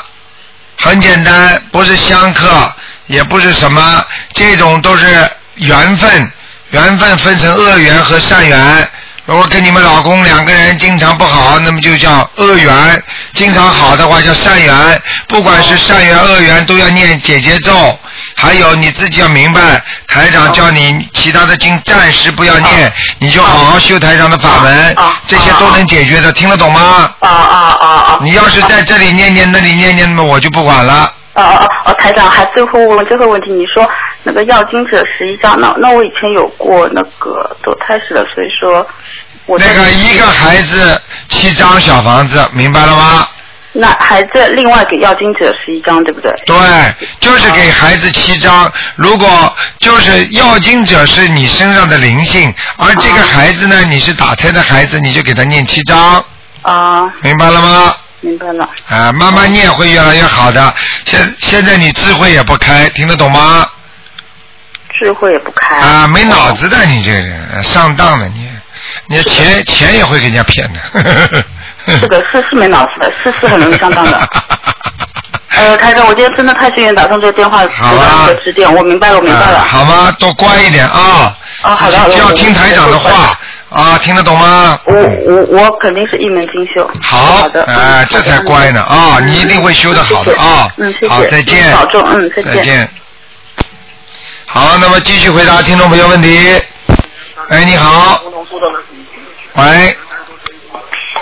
[0.77, 2.47] 很简单，不是相克，
[3.07, 5.07] 也不是什么，这种都是
[5.55, 6.31] 缘分，
[6.69, 8.89] 缘分分成恶缘和善缘。
[9.27, 12.73] 如果跟你们老公两个人经常不好，那么就叫恶缘；
[13.33, 15.01] 经常好的话叫善缘。
[15.27, 17.99] 不管是善缘恶缘，都要念解结咒。
[18.35, 24.95] 还有你自己要明白，台长叫你其他的经暂时不要念，你就好好修台长的法门，
[25.27, 27.11] 这些都能解决的，听得懂吗？
[27.19, 28.19] 啊啊啊啊！
[28.21, 31.11] 你要是在这里念念，那里念念，那么我就不管了。
[31.37, 33.87] 哦哦哦哦，台长还最后问最后问题，你说
[34.23, 38.85] 那个要经者十一张，那那我以前有过那个堕胎式的，所以说
[39.45, 43.27] 我那个一个孩子七张小房子，明白了吗？
[43.73, 46.33] 那孩子另外给要经者十一张，对不对？
[46.47, 46.57] 对，
[47.19, 48.71] 就是给孩子七张。
[48.95, 56.25] 如果就是要经者是你身上的灵性，而这个孩子呢，你是打胎的孩子，你就给他念七张，
[56.63, 57.95] 啊，明白了吗？
[58.21, 58.69] 明白了。
[58.89, 60.73] 啊，慢慢念会越来越好的。
[61.05, 63.67] 现现在你智慧也不开，听得懂吗？
[64.99, 65.75] 智慧也不开。
[65.77, 68.49] 啊，没脑子的你这个人，呃上当的你，
[69.07, 70.79] 你钱钱也会给人家骗的。
[71.87, 74.29] 是的，是是没脑子的，是是很容易上当的。
[75.49, 79.59] 呃，台长，我今天真的太幸运，打通这个电话，得好吧到你的指点，我明白了，我明白了。
[79.59, 80.11] 啊好吗？
[80.19, 81.35] 多乖一点啊！
[81.61, 84.79] 啊好的好的就要听台长的话啊，听得懂吗？
[84.85, 86.89] 我我我肯定是一门精修。
[87.01, 89.19] 好好的，，哎，这才乖呢啊！
[89.25, 90.69] 你一定会修得好的啊！
[90.77, 91.09] 嗯，谢谢。
[91.09, 91.73] 好，再见。
[91.73, 92.55] 保重，嗯，再见。
[92.55, 92.89] 再见。
[94.45, 96.61] 好，那么继续回答听众朋友问题。
[97.49, 98.21] 哎，你好。
[99.55, 99.97] 喂，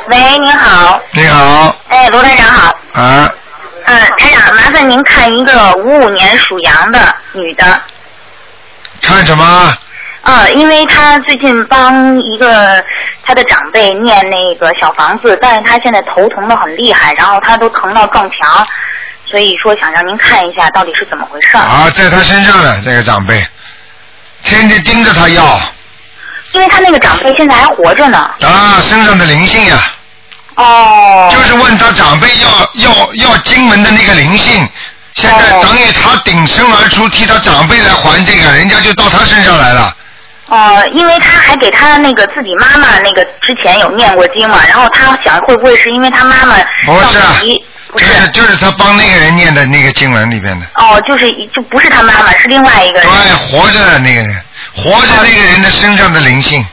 [0.09, 3.33] 喂，您好，你好，哎，罗台长好，啊，
[3.85, 6.99] 嗯，台长，麻烦您看一个五五年属羊的
[7.33, 7.81] 女的，
[9.01, 9.77] 看什么？
[10.27, 12.83] 嗯，因为他最近帮一个
[13.23, 18.67] 他的长辈念那个小房子，但是他现在头疼的很厉害，然后他都疼到撞墙，
[19.29, 21.55] 所以说想让您看一下到底是怎么回事。
[21.57, 23.45] 啊，在他身上呢，这个长辈，
[24.43, 25.61] 天天盯着他要
[26.53, 28.17] 因为他那个长辈现在还活着呢。
[28.41, 29.77] 啊，身上的灵性呀、
[30.55, 31.29] 哦。
[31.31, 34.67] 就是问他长辈要要要经文的那个灵性，
[35.13, 39.95] 现在哦等于他顶身而出，替他长辈来还这个，人家就到他身上来了。
[40.47, 46.55] 呃，因为他还给他那个自己妈妈那个之前有念过经嘛，然后他想会不会是因为他妈妈
[46.85, 53.09] 不是上级不就是是就是他帮那个人念的那个经文里边的，哦，就是就不是他妈妈，是另外一个人。
[53.09, 54.41] 对，活着的那个人，
[54.75, 56.63] 活着那个人的身上的灵性，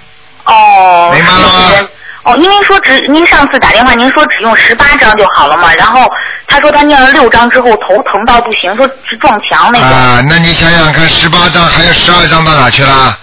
[0.44, 1.88] 哦，明白了吗
[2.24, 6.06] 哦，因为说只您上次打电话，您说只用十八张就好了嘛，然后
[6.46, 9.84] 他说他念了六张之后头疼到不行，说是撞墙那个。
[9.86, 13.18] 啊，那你想想看，十八张还有十二张到哪去了？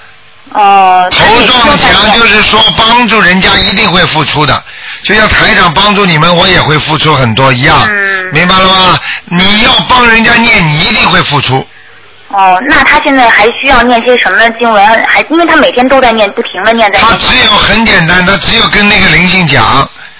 [0.51, 4.63] 哦、他头撞墙就是说帮助人家一定会付出的，
[5.03, 8.99] 就像台长帮助你们，我也会付出很多一样，嗯明白了吗？
[9.25, 11.65] 你要帮人家念，你一定会付出。
[12.29, 15.05] 哦，那他现在还需要念些什么经文？
[15.07, 17.11] 还因为他每天都在念，不停的念在念。
[17.11, 19.65] 他只有很简单，他只有跟那个灵性讲，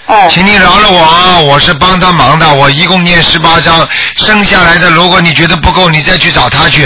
[0.06, 6.84] 哦请你饶了我啊，我是帮他忙的，我一共念十八章，剩下来的如果你觉得不够，你再去找他去，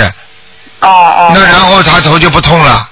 [0.80, 1.32] 哦哦。
[1.34, 2.86] 那然后他头就不痛了，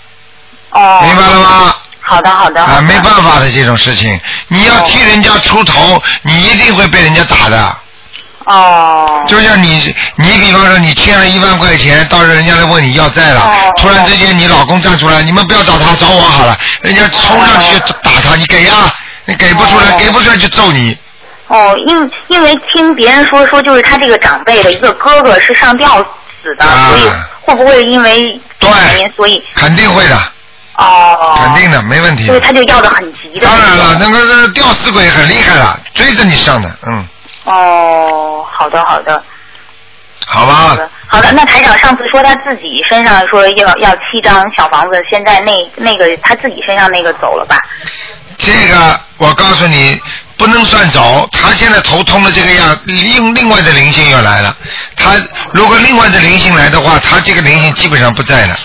[0.72, 1.00] 哦。
[1.02, 1.74] 明白了吗？
[2.00, 2.60] 好的好的。
[2.60, 7.76] 啊，的没办法的这种事情，你要替人家出头，你一定会被人家打的。
[8.44, 9.24] 哦。
[9.28, 18.92] 就像你，你比方说你欠了一万块钱，到时候人家来问你要债了，哦突然之间你老公站出来，你们不要找他，找我好了，人家冲上去就打他，你给呀、
[19.26, 20.96] 你给不出来，哦给不出来就揍你。
[21.48, 25.98] 哦，因因为听别人说说，就是他这个长辈的一个哥哥是上吊
[26.42, 27.10] 死的，啊所以
[27.42, 30.18] 会不会因为对原因，所以肯定会的，
[30.76, 32.40] 哦，肯定的，没问题所以。
[32.40, 33.46] 他就要的很急的。
[33.46, 37.06] 当然了，那个那个吊死鬼很厉害了，追着你上的，嗯，
[37.44, 39.22] 哦，好的好的
[40.26, 41.32] 好吧好的，好的。
[41.32, 47.58] 那台长上次说他自己身上说要要七张小房子，现在那那个他自己身上那个走了吧？
[48.38, 50.00] 这个我告诉你，
[50.38, 51.28] 不能算走。
[51.32, 54.56] 他现在头痛的这个样，另另外的灵性又来了。
[54.96, 55.12] 他
[55.52, 58.58] 如果另外的灵性来的话，他这个灵性基本上不在了，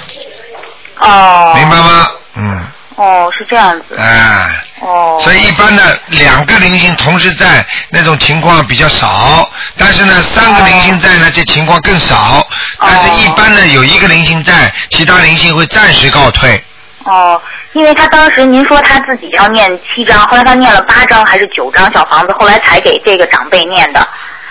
[0.99, 2.07] 哦，明白吗？
[2.35, 3.95] 嗯，哦，是这样子。
[3.97, 4.63] 哎。
[4.81, 5.17] 哦。
[5.19, 12.47] 所以一般的两个灵性同时在那种情况比较少，但是呢三个灵性在呢这情况更少，
[12.79, 16.63] 但是一般呢有一个灵性在，其他灵性会暂时告退。
[17.05, 17.41] 哦，
[17.73, 24.07] 因为他当时您说他自己要念七张，后来他念了八张还是九张小房子，后来才给这个长辈念的。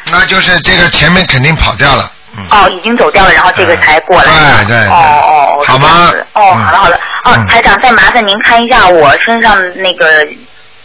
[0.07, 2.16] 那就是这个前面肯定跑掉了，嗯，
[2.51, 4.25] 哦，已经走掉了，然后这个才过来。
[4.25, 4.89] 对对对。
[4.89, 6.13] 哦哦，好吗？
[6.35, 6.65] 哦，嗯。
[6.65, 6.97] 好的好的。
[7.25, 10.25] 哦嗯，台长，再麻烦您看一下我身上那个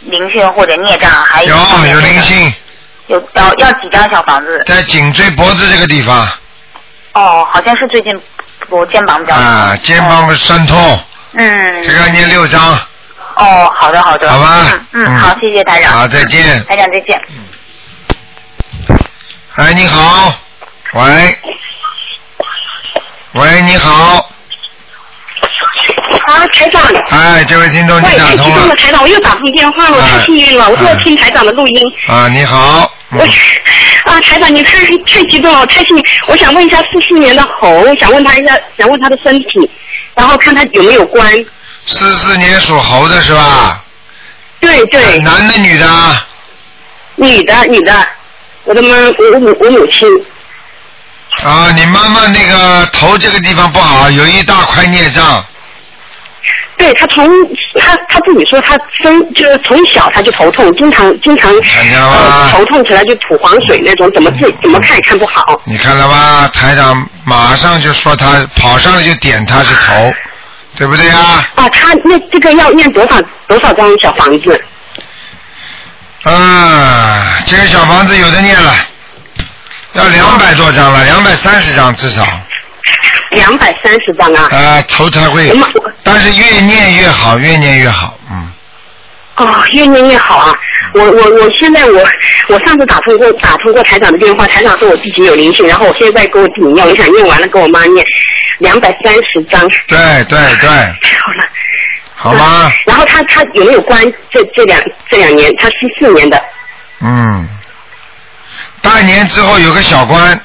[0.02, 2.54] 灵性或者孽障，还有有有灵，性，
[3.08, 4.64] 有要要几张小房子？
[4.66, 6.28] 在颈椎脖子这个地方。
[7.14, 8.20] 哦，好像是最近
[8.70, 11.00] 我肩膀比较啊，肩膀酸痛，
[11.34, 11.84] 嗯。
[11.84, 12.74] 这个要念六张。
[13.36, 14.30] 哦，好的好的。
[14.30, 14.58] 好吧？
[14.72, 15.18] 嗯嗯，嗯。
[15.18, 15.94] 好，谢谢台长。
[15.94, 16.44] 好再见。
[16.66, 17.22] 台长再见。
[19.58, 20.34] 哎，你好，
[20.94, 21.02] 喂，
[23.34, 24.30] 喂，你好，
[26.28, 31.94] 啊，台长，哎，这位听众你喂，打通太激动了，了台长，我又打通电话了，我太幸运了，我都在听台长的录音。
[32.08, 33.30] 啊，你好，我嗯
[34.04, 36.04] 啊，台长，你太太激动了，我太幸运。
[36.28, 39.72] 我想问一下，四四年的猴，想问他一下，想问他的身体，
[40.14, 41.26] 然后看他有没有关。
[41.86, 43.82] 四四年属猴的是吧？
[44.60, 46.28] 对对，男的女的啊？
[47.16, 48.08] 女的女的，
[48.66, 50.06] 我的妈，我我母我母亲。
[51.44, 55.44] 啊，你妈妈那个头这个地方不好，有一大块孽障。
[56.78, 57.28] 对他从
[57.80, 61.54] 他他自己说他生就是从小他就头痛，经常经常
[62.50, 65.62] 头痛起来就吐黄水那种，怎么治怎么看也看不好。
[65.66, 66.50] 你看了吧？
[66.54, 70.12] 台长马上就说他跑上来就点他是头，
[70.76, 71.48] 对不对啊？
[71.56, 74.64] 啊，他那这个要念多少多少张小房子？
[76.24, 78.74] 啊，这个小房子有的念了，
[79.94, 82.26] 要两百多张了，两百三十张至少。
[83.32, 84.48] 两百三十张啊！
[84.52, 85.68] 啊，头才会妈，
[86.04, 88.52] 但是越念越好，越念越好，嗯。
[89.38, 90.54] 哦，越念越好啊！
[90.94, 92.04] 我我我现在我
[92.50, 98.06] 我上次打通过打通过台长的电话，台长说我自己有灵性，然后我现在给我自己念，我想念完了给我妈念
[98.60, 99.66] 两百三十张。
[99.88, 100.68] 对对对，
[101.02, 101.50] 太好了。
[102.16, 102.72] 好吗？
[102.86, 105.52] 然后他他有没有关这这两这两年？
[105.58, 106.44] 他是四年的。
[107.00, 107.48] 嗯，
[108.82, 110.40] 半年之后有个小官，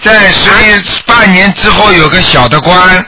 [0.00, 3.06] 在十月半年之后有个小的官，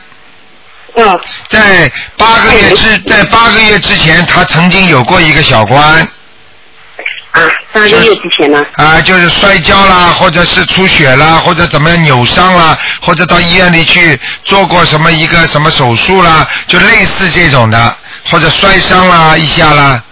[0.97, 1.21] 嗯。
[1.49, 6.01] 在八个月之在八个月之前，他曾经有过一个小官
[7.33, 7.41] 啊，
[7.73, 8.65] 八个月之前呢？
[8.75, 17.97] 啊，就是摔跤啦，或者是出血啦，或者怎么样扭伤啦，或者到医院里去做过什么一个什么手术啦，就类似这种的，
[18.31, 20.03] 或者摔伤啦一下啦，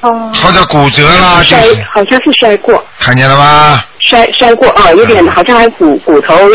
[0.00, 0.30] 哦。
[0.34, 3.84] 或者骨折啦，就摔是好像是摔过，看见了吗？
[3.98, 6.54] 摔摔过啊，有点好像还骨骨头骨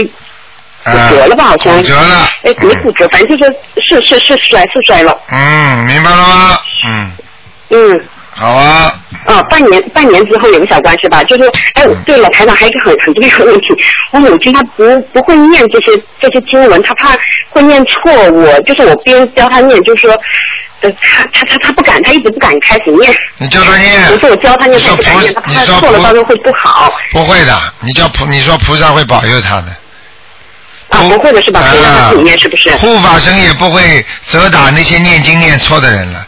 [0.83, 1.45] 啊，折了吧？
[1.45, 1.77] 好像。
[1.77, 2.27] 骨折了。
[2.43, 5.17] 哎，没骨折，反正就是是是是摔是摔了。
[5.31, 6.59] 嗯，明白了吗？
[6.85, 7.11] 嗯，
[7.69, 8.07] 嗯。
[8.35, 8.93] 好啊。
[9.25, 11.23] 啊，半年半年之后有个小关是吧？
[11.23, 13.67] 就是，哎，对了，台长还有一个很很重要的问题，
[14.11, 17.17] 我母亲她不不会念这些这些经文，她怕
[17.49, 20.11] 会念错，我就是我边教她念，就是说，
[20.81, 23.11] 呃，她她她她不敢，她一直不敢开始念。
[23.37, 24.11] 你教她念。
[24.11, 26.93] 我说我教她念，她不敢念，她怕错了到时候会不好。
[27.11, 29.75] 不会的，你叫菩，你说菩萨会保佑她的。
[30.89, 31.63] 啊，不会的是吧？
[31.71, 32.69] 可以让她自己念是不是？
[32.75, 36.27] 护法神也不会责打那些念经念错的人了，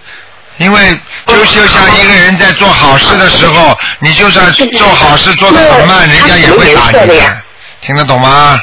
[0.57, 7.41] 因为就就像一个人在做好事的时候，你就算做好事做的很慢，人家也会打你的，
[7.81, 8.59] 听得懂吗？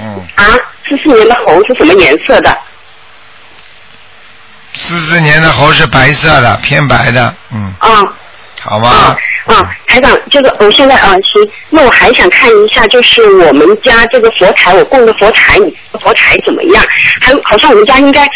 [0.00, 0.44] 嗯，啊，
[0.88, 2.58] 四四年的猴是什么颜色的？
[4.74, 8.04] 四四年的猴是白色的，偏白的，嗯，啊
[8.60, 9.16] 好吧啊？
[9.46, 9.76] 啊！
[9.86, 15.58] 台长，这个我现在啊行，那我还想看一下，就是我们家这个佛台，我供的佛台，
[16.00, 16.84] 佛台怎么样？
[17.20, 18.28] 还有好像我们家应该，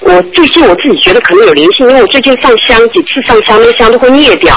[0.00, 4.54] 我最近我自己觉得可能有灵性，因为我最近上香几次上香，那个香都会灭掉，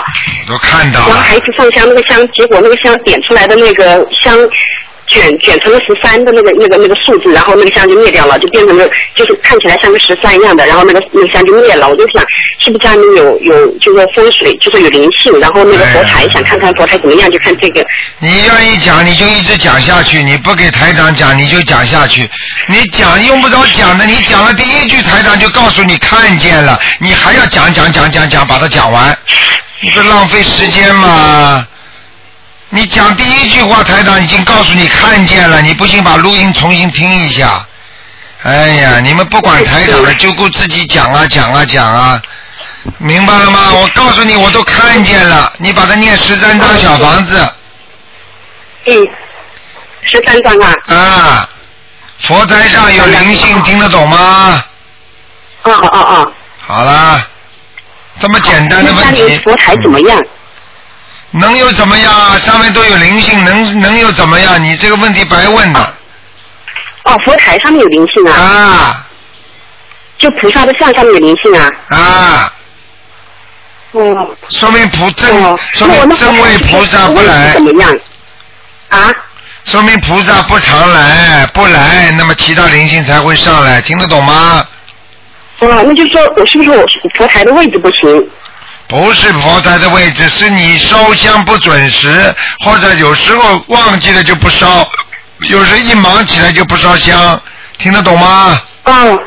[0.48, 4.38] 我都看到了，然后还一次上香，那个香结果那个香点出来的那个香。
[5.10, 11.90] 卷卷成了十三的那个那个那个数字，然后那个香就灭掉了，就变成了就是看起来像个十三一样的，然后那个那个香就灭了。
[11.90, 12.24] 我就想，
[12.60, 17.84] 是不是家里面有有就是风水，就是有灵性，然后那个佛台、哎想看看佛台怎么样，就看这个。
[18.20, 22.30] 你愿意讲你就一直讲下去，你不给台长讲你就讲下去。
[22.70, 29.18] 你讲用不着讲的，你讲了第一句台长就告诉你看见了，你还要讲讲讲讲讲把它讲完，
[29.82, 31.66] 你不浪费时间吗？
[32.72, 37.66] 你讲第一句话，台长已经告诉你看见了，你不信把录音重新听一下。
[38.44, 42.22] 哎呀，你们不管台长了，就顾自己讲啊讲啊讲啊，
[43.00, 43.74] 明白了吗？
[43.74, 47.54] 我告诉你，我都看见了，你把它念十三张小房子。
[48.86, 49.08] 嗯，
[50.04, 50.74] 十三张啊。
[50.96, 51.50] 啊，
[52.20, 54.64] 佛台上有灵性，听得懂吗？
[55.64, 56.32] 哦哦哦哦。
[56.62, 57.28] 好啦，
[58.20, 60.22] 这么简单的问题，里佛台怎么样？
[61.32, 62.38] 能有怎么样啊？
[62.38, 64.62] 上面都有灵性，能能有怎么样？
[64.64, 65.94] 你这个问题白问的
[67.04, 69.08] 哦，佛台上面有灵性啊，啊
[70.18, 71.72] 就菩萨的像上面有灵性啊。
[71.90, 72.54] 啊！
[73.92, 74.36] 哦。
[74.50, 77.96] 说明菩正哦，说明正位菩萨不来怎，么样？
[78.90, 79.10] 啊？
[79.66, 84.66] 说明菩萨不常来，不来，那么其他灵性才会上来，听得懂吗？
[85.60, 88.30] 啊，那就说我是不是我佛台的位置不行？
[88.90, 92.10] 不是佛台的位置，是你烧香不准时，
[92.66, 94.90] 或者有时候忘记了就不烧，
[95.48, 97.40] 有时一忙起来就不烧香，
[97.78, 98.60] 听得懂吗？
[98.86, 99.20] 哦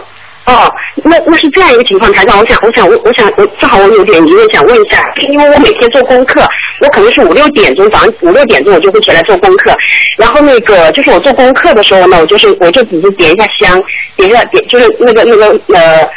[0.47, 0.69] 哦，
[1.05, 5.01] 那那是这样一个情况，台长，我想我想我我想我正好我有点疑问想问一下，
[5.31, 6.45] 因为我每天做功课，
[6.81, 9.73] 我可能是五六点钟早上五六点钟我就会起来做功课，
[10.19, 13.81] 然后那个就是我做功课的时候呢，我就是我就只是点一下香，
[14.17, 16.11] 点一下点就是那个那个呃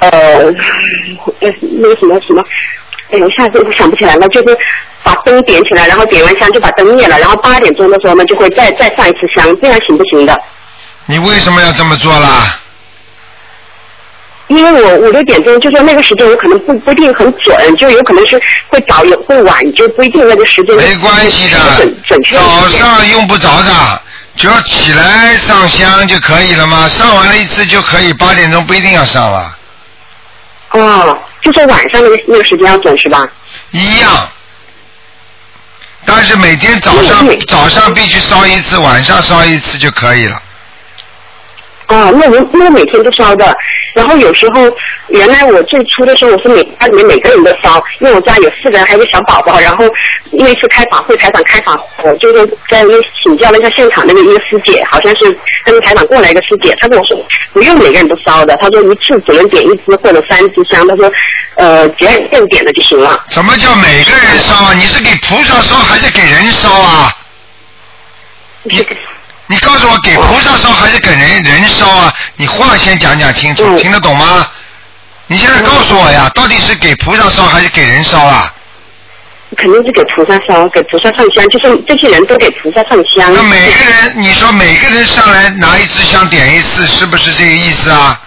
[0.00, 0.08] 呃
[1.40, 2.42] 呃那个什么什么。
[3.10, 4.56] 哎，我一下子想不起来了，就是
[5.02, 10.40] 把灯点起来，然后点完香就把灯灭了，然后八点钟的时候呢，就会再再上一次香，这样行不行的？
[11.06, 12.56] 你为什么要这么做啦？
[14.46, 20.76] 因为我五六点钟，就说那个时间有可能不不一定很准，就有可能是会早有会晚，就不一定那个时间。
[20.76, 24.02] 没关系的准准，确早上用不着的，
[24.36, 26.88] 只要起来上香就可以了吗？
[26.88, 29.56] 上完了一次就可以，八点钟不一定要上了，
[30.70, 33.26] 哦，就是晚上那个那个时间要准是吧？
[33.70, 34.28] 一样。
[36.06, 40.42] 但是每天早上嗯早上必须烧一次，晚上烧一次就可以了。
[41.90, 43.52] 哦，那我那我每天都烧的，
[43.94, 44.72] 然后有时候
[45.08, 49.84] 原来我最初的时候我是每家里面每个人都烧，因为我家有四个人还有个小宝宝，然后
[50.30, 51.76] 因为是开法会，台长开法
[52.20, 57.16] 就是在那请教了一下现场那个一个师姐，好像是跟着台长过来一个师姐，她跟我说
[57.52, 61.10] 不用每个人都烧的，她说一次只能点一支或者三支香，她说
[61.56, 63.24] 呃只要正点的就行了。
[63.30, 64.72] 什么叫每个人烧啊？
[64.74, 67.10] 你是给菩萨烧还是给人烧啊？
[68.70, 68.86] 是
[69.50, 72.14] 你告诉我，给菩萨烧还是给人人烧啊？
[72.36, 74.46] 你话先讲讲清楚，嗯听得懂吗？
[75.26, 78.54] 你现在告诉我呀，到底是给菩萨烧还是给人烧啊？
[79.56, 83.34] 肯定是给菩萨烧，给菩萨上香，就是这些人都给菩萨上香。
[83.34, 88.20] 那每个人，你说每个人上来拿一支香点一次，是不是这个意思啊？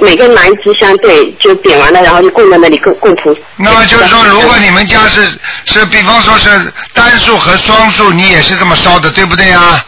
[0.00, 3.36] 呃每个人拿一支香，对，就点完了，然后就供在那里供供菩。
[3.56, 5.24] 那么就是说，如果你们家是
[5.66, 9.84] 是，比方说是单数和双数，你也是这么烧的，对不对啊？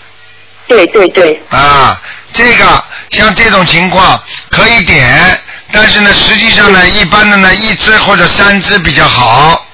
[0.68, 2.00] 对对对，啊，
[2.32, 5.38] 这个像这种情况可以点，
[5.72, 9.66] 但是呢，实际上呢，一般的呢，一支或者三支比较好。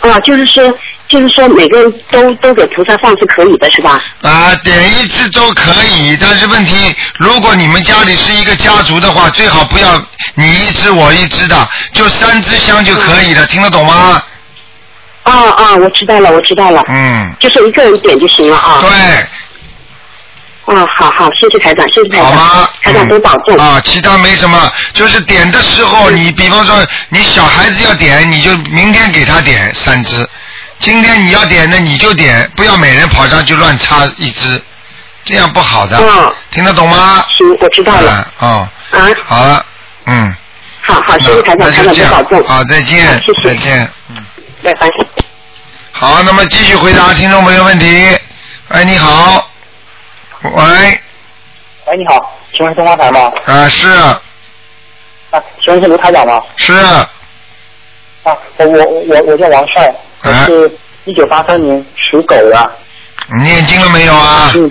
[0.00, 0.62] 啊，就是说，
[1.08, 4.02] 就是说，每个人都都给菩萨放是可以的，是吧？
[4.22, 10.02] 啊，点一支都可以，但是问题，如果你们家里是一个家族的话，最好不要
[10.34, 14.22] 你一支我一支的，就三支香就可以了，听得懂吗？
[15.22, 18.80] 啊啊，我知道了，我知道了，嗯，就是一个人点就行了啊。
[18.80, 22.68] 对，啊，好好，谢谢台长，谢谢台长，好吗？
[22.82, 23.56] 台长多保重。
[23.56, 26.76] 嗯啊，其他没什么，就是点的时候，你比方说
[27.08, 30.28] 你小孩子要点，你就明天给他点三支，
[30.78, 34.62] 今天你要点的你就点，不要每人跑上去乱插一支，
[35.24, 37.24] 这样不好的，嗯听得懂吗？
[37.36, 38.10] 行，我知道了。
[38.12, 39.66] 啊，哦，啊，好了，
[40.06, 40.34] 嗯，
[40.82, 42.42] 好好，谢谢台长，台长保重。
[42.44, 44.16] 好，再见好，谢谢再见，嗯。
[44.62, 44.88] 拜拜。
[45.92, 48.18] 好，那么继续回答听众朋友问题。
[48.68, 49.48] 哎，你好，
[50.42, 50.52] 喂，
[51.86, 53.30] 喂，你好，请问是东方台吗？
[53.46, 54.20] 啊是啊，
[55.62, 56.42] 请问是卢台长吗？
[56.56, 57.08] 是，啊，
[58.24, 62.70] 我我我我叫王帅，我啊是一九八三年属狗的。
[63.34, 64.52] 你念经了没有啊？
[64.54, 64.70] 嗯，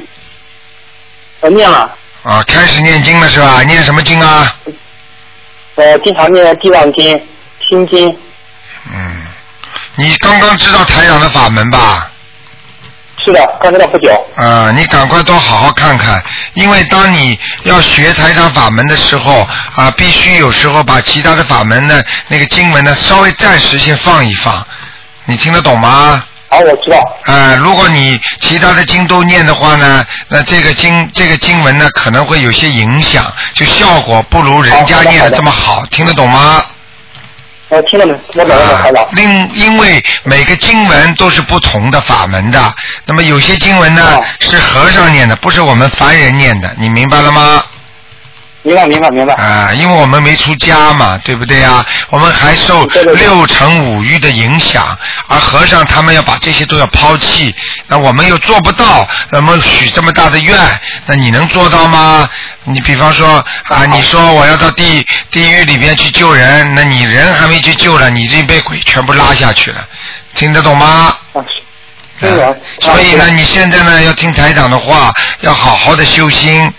[1.42, 1.92] 我念了，
[2.24, 3.62] 啊，开始念经了是吧？
[3.64, 4.56] 念什么经啊？
[5.76, 7.22] 我经常念地藏经、
[7.68, 8.10] 心经。
[8.94, 9.26] 嗯，
[9.96, 12.10] 你刚刚知道台长的法门吧？
[13.26, 14.12] 是的，刚知道不久。
[14.36, 16.24] 啊，你赶快多好好看看，
[16.54, 24.66] 因为当你要学台长法门的时候啊，必须有时候把其他的法门呢，那个经文呢，稍微暂时先放一放，
[25.26, 26.24] 你听得懂吗？
[26.48, 26.98] 好，我知道。
[27.26, 36.64] 啊，如果你其他的经都念的话呢，那这个经这个经文呢可能会有些影响，就效果不如人家念的这么好，听得懂吗？
[37.70, 38.14] 我听了没？
[38.36, 39.10] 我懂了，好了。
[39.14, 42.74] 另因为每个经文都是不同的法门的，
[43.06, 47.64] 那么有些经文呢哦是和尚念的，不是我们凡人念的，你明白了吗？
[48.66, 49.34] 明白，明白，明白。
[49.36, 51.86] 啊，因为我们没出家嘛，对不对啊？
[52.10, 54.84] 我们还受对对对六尘五欲的影响，
[55.28, 57.54] 而和尚他们要把这些都要抛弃，
[57.88, 60.58] 那我们又做不到，那么许这么大的愿，
[61.06, 62.28] 那你能做到吗？
[62.64, 69.88] 你比方说啊，你说我要到地地狱里边去救人，那你人还没去救了，你这被鬼全部拉下去了，
[70.34, 71.16] 听得懂吗？
[71.34, 71.64] 啊，是。
[72.20, 72.56] 听懂啊。
[72.80, 76.74] 所以呢，你现在呢要听台长的话，要好好的修心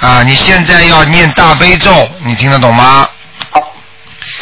[0.00, 0.22] 啊！
[0.22, 3.08] 你现在要念大悲咒，你听得懂吗？
[3.50, 3.60] 好，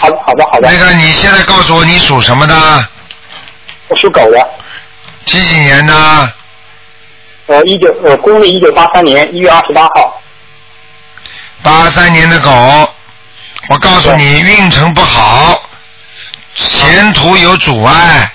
[0.00, 0.78] 好的，好的，好的那。
[0.78, 2.54] 个，你现在告诉我你属什么的？
[3.88, 4.48] 我属狗的。
[5.24, 6.32] 几几年的？
[7.46, 10.22] 呃，一九呃，公历一九八三年一月二十八号。
[11.62, 12.50] 八三年的狗，
[13.68, 15.60] 我告诉你，运程不好，
[16.54, 18.30] 前途有阻碍，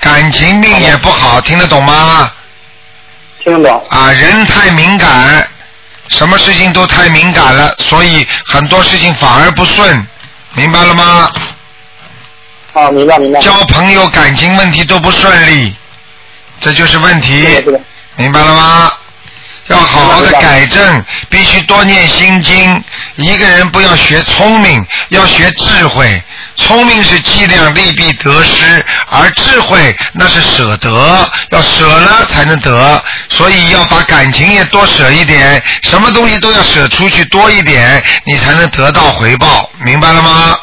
[0.00, 2.30] 感情命也不好，听得懂吗？
[3.42, 3.86] 听得懂。
[3.88, 5.48] 啊，人太敏感，
[6.08, 10.06] 什么事情都太敏感了，所以很多事情反而不顺，
[10.52, 11.32] 明白了吗？
[12.74, 13.40] 啊，明白明白。
[13.40, 15.74] 交朋友、感情问题都不顺利，
[16.60, 17.46] 这就是问题，
[18.16, 18.92] 明白了吗？
[19.68, 22.82] 要好好的改正，必须多念心经。
[23.16, 26.22] 一个人不要学聪明，要学智慧。
[26.56, 33.02] 聪明是计量利弊得失，而智慧那是舍得，要舍了才能得。
[33.28, 39.70] 所以要把感情也多舍一点，什么东西都要舍出去多一点，你才能得到回报。
[39.84, 40.56] 明白了吗？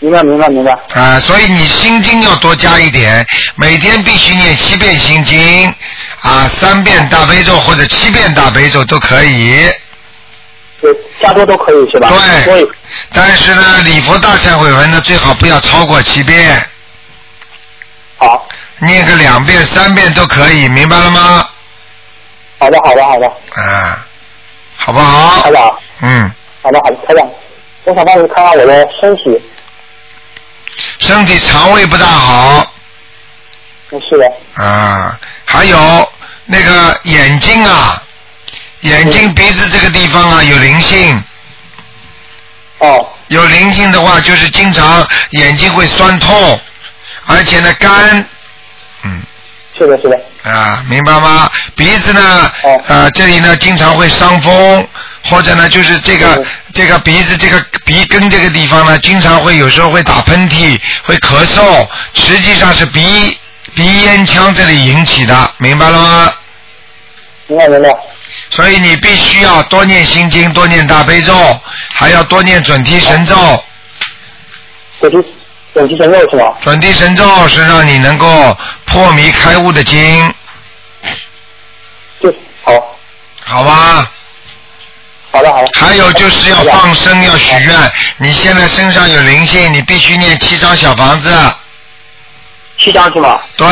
[0.00, 0.72] 明白明白明白。
[0.94, 3.24] 啊，所以你心经要多加一点，
[3.56, 5.68] 每天必须念七遍心经，
[6.22, 9.70] 啊，三遍大悲咒或者七遍大悲咒都可以。
[10.80, 10.90] 对，
[11.20, 12.10] 加多都可以是吧？
[12.46, 12.66] 对。
[13.12, 16.66] 但是呢，礼佛大忏悔文呢，最好不要超过七遍。
[18.16, 18.48] 好。
[18.78, 21.46] 念个两遍、三遍都可以，明白了吗？
[22.58, 23.26] 好的好的好的。
[23.54, 24.06] 啊，
[24.76, 25.42] 好不好？
[25.42, 25.74] 好的。
[26.00, 26.32] 嗯。
[26.62, 27.28] 好的好的，台长，
[27.84, 29.38] 我想帮你看看我的身体。
[30.98, 32.72] 身体肠胃不大好。
[33.90, 34.62] 是的。
[34.62, 36.12] 啊，还有
[36.46, 38.02] 那个眼睛啊，
[38.80, 41.22] 眼睛、鼻子这个地方啊有灵性。
[42.78, 43.06] 哦。
[43.28, 46.60] 有灵性的话，就是经常眼睛会酸痛，
[47.26, 48.24] 而且呢干。
[49.02, 49.22] 嗯。
[49.78, 50.50] 是的，是的。
[50.50, 51.50] 啊，明白吗？
[51.76, 52.52] 鼻子呢，
[52.88, 54.88] 啊，这里呢经常会伤风，
[55.24, 63.38] 或者呢就是这个这个鼻子这个鼻根这个地方呢，经常会有时候会打喷嚏，会咳嗽，实际上是鼻
[63.74, 66.34] 鼻咽腔这里引起的，明白了吗？
[67.46, 67.90] 明白明白。
[68.48, 71.60] 所以你必须要多念心经，多念大悲咒，
[71.92, 73.34] 还要多念准提神咒。
[75.00, 75.28] 准提
[75.72, 76.56] 准提神咒是吧？
[76.62, 78.56] 准提神咒是让你能够
[78.86, 80.34] 破迷开悟的经。
[82.20, 82.72] 对，好。
[83.44, 84.10] 好吧。
[85.32, 85.68] 好的好的。
[85.80, 87.92] 还有就是要放生，要许愿。
[88.18, 91.30] 你现在身上有灵性，你必须念七张小房子。
[92.78, 93.40] 七张是吗？
[93.56, 93.66] 对，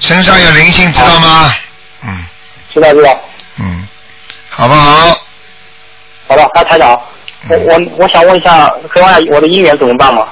[0.00, 1.54] 身上有灵性，知道吗？
[2.02, 2.26] 嗯。
[2.72, 3.18] 知道知道。
[3.58, 3.86] 嗯，
[4.48, 5.18] 好不好？
[6.26, 6.90] 好的，那台长，
[7.48, 10.26] 我我我想问一下，可以问下我的姻缘怎么办吗？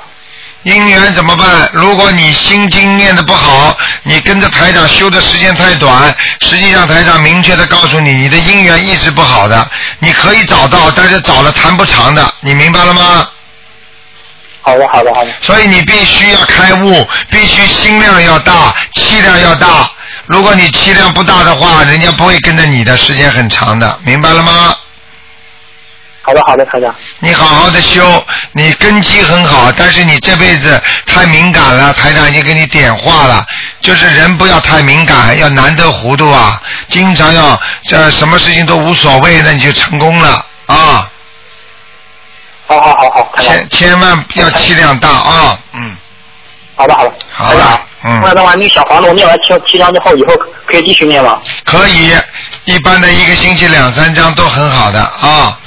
[0.65, 1.69] 姻缘怎么办？
[1.73, 13.29] 如果你心经念的不好，你跟着台长修的时间太短，实际上台长明确的告诉你，你的姻缘一直不好的，你可以找到，但是找了谈不长的，你明白了吗？
[14.61, 15.33] 好的，好的，好的。
[15.41, 19.91] 所以你必须要开悟，必须心量要大，气量要大。
[20.27, 24.77] 如果你气量不大的话，人家不会跟着你的时间很长的，明白了吗？
[26.25, 26.95] 好的，好的，台长。
[27.19, 33.45] 你好好的修，你根基很好，但是你这辈子太敏感了，台长已经给你点化了，
[33.81, 41.11] 就是人不要太敏感，要难得糊涂啊，经常要这什么事情都无所谓，那你就成功了啊。
[42.69, 45.97] 好好好好，千千万要气量大啊，嗯。
[46.77, 47.81] 好的好的，好的。
[48.05, 48.21] 嗯。
[48.25, 51.41] 那的话，那小房子我念完七七张之后，以后可以继续念吗？
[51.65, 52.13] 可以，
[52.65, 55.59] 一般的一个星期两三张都很好的啊。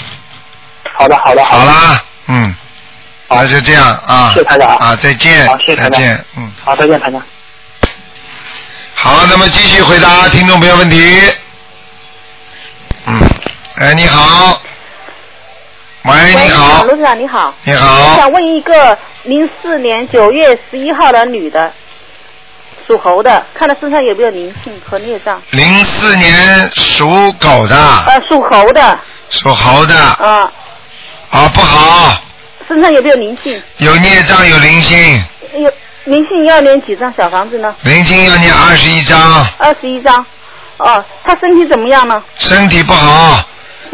[0.97, 2.55] 好的好的好啦，嗯，
[3.27, 4.31] 好就这样啊。
[4.33, 5.47] 谢谢台长啊，再见。
[5.47, 5.99] 好，谢谢台长。
[5.99, 6.51] 见，嗯。
[6.63, 7.21] 好，再见，台长。
[8.93, 11.21] 好，那么继续回答听众朋友问题。
[13.07, 13.21] 嗯，
[13.77, 14.61] 哎，你好。
[16.03, 16.83] 喂，你好。
[16.85, 17.53] 卢市长你好。
[17.63, 18.11] 你好。
[18.11, 21.73] 我想问一个零四年九月十一号的女的，
[22.87, 25.41] 属猴的，看她身上有没有灵性和孽障。
[25.51, 27.75] 零四年属狗的。
[28.07, 28.99] 呃，属猴的。
[29.29, 29.95] 属猴的。
[29.99, 30.51] 啊。
[31.29, 32.21] 啊，不好。
[32.67, 33.61] 身上有没有灵性？
[33.77, 35.23] 有孽障，有灵性。
[35.59, 35.71] 有
[36.05, 37.75] 灵性要念几张小房子呢？
[37.81, 39.47] 灵性要念二十一张。
[39.57, 40.25] 二十一张。
[40.77, 42.21] 哦，他身体怎么样呢？
[42.37, 43.43] 身体不好。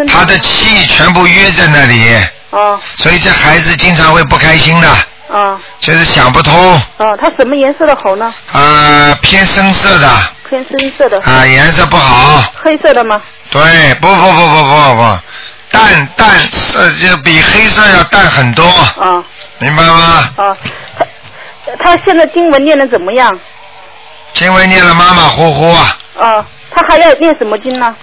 [0.08, 2.16] 他的气全部约在那里，
[2.50, 4.88] 哦，所以这孩子经常会不开心的，
[5.28, 6.82] 哦，就是想不通。
[6.98, 8.34] 哦，他什么颜色的猴呢？
[8.54, 10.10] 啊，偏深色的。
[10.50, 11.20] 偏深色的。
[11.22, 12.42] 啊，颜色不好。
[12.64, 13.22] 黑色的吗？
[13.52, 15.20] 对，不不不不不不，
[15.72, 18.66] 淡淡色就比黑色要淡很多。
[18.66, 19.24] 啊。
[19.60, 20.34] 明白吗？
[20.38, 20.58] 啊，
[21.66, 23.40] 他他现在经文念的怎么样？
[24.34, 25.98] 经文念的马马虎虎啊。
[26.20, 27.96] 啊，他还要念什么经呢？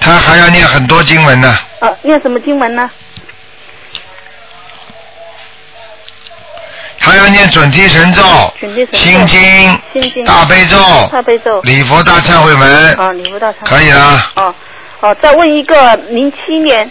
[0.00, 1.56] 他还要念很多经文呢。
[1.80, 2.90] 啊，念什么经文呢？
[6.98, 8.22] 他要念准提神咒、
[8.60, 10.76] 准提神咒心经、心经大悲咒、
[11.12, 14.30] 大悲咒礼佛大忏悔文，啊，礼佛大忏悔可以了。
[14.36, 14.54] 哦
[15.02, 16.88] 哦，再问一个，零七年，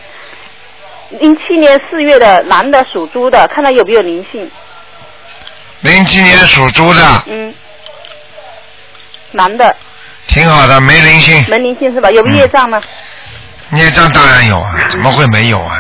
[1.20, 4.52] 零七年四月的男的属猪的，看他有没有灵性？
[5.80, 7.56] 零七年属猪的，嗯，
[9.32, 9.74] 男的
[10.28, 11.46] 挺好的，没灵性。
[11.48, 12.12] 没灵性是吧？
[12.12, 12.82] 有没有业障呢？
[13.70, 15.74] 孽障当然有啊， 怎么会没有啊？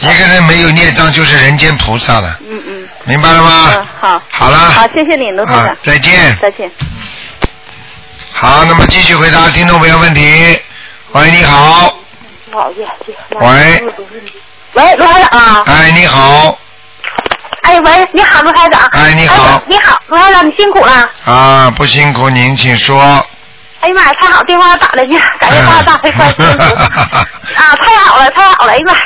[0.00, 2.88] 一个人没有孽障就是人间菩萨了，嗯嗯。
[3.04, 3.70] 明白了吗？
[3.76, 4.22] 嗯，好。
[4.28, 5.66] 好了好，谢谢你，卢台长。
[5.66, 6.68] 啊再见再见。
[8.32, 10.60] 好，那么继续回答听众朋友问题。
[11.16, 11.94] 喂，你好。
[12.50, 13.14] 不好意思。
[13.36, 13.86] 喂。
[14.74, 15.62] 喂，卢台长啊。
[15.66, 16.58] 哎，你好。
[17.62, 18.82] 哎，喂，你好，卢台长。
[18.92, 21.10] 哎你好哎你好，卢台长，你辛苦了。
[21.24, 23.00] 啊，不辛苦，您请说。
[23.80, 26.44] 哎呀妈呀，太好，电话打来呢，感谢大大非关心。
[27.56, 28.72] 啊，太好了，太好了！
[28.72, 29.00] 哎呀妈呀，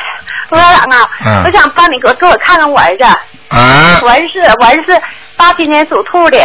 [0.48, 3.04] 卢台长啊，嗯我想帮你给我给我看看我儿子，
[3.56, 5.02] 啊，我儿子是我儿子是
[5.36, 6.38] 八七年属兔的，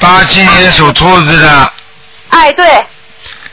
[0.00, 1.72] 八七年属兔子的，
[2.30, 2.86] 哎，对，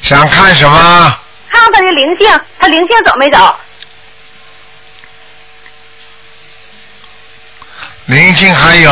[0.01, 1.17] 想看什么？
[1.51, 3.55] 看看他的灵性，他灵性走没走？
[8.05, 8.91] 灵性还有，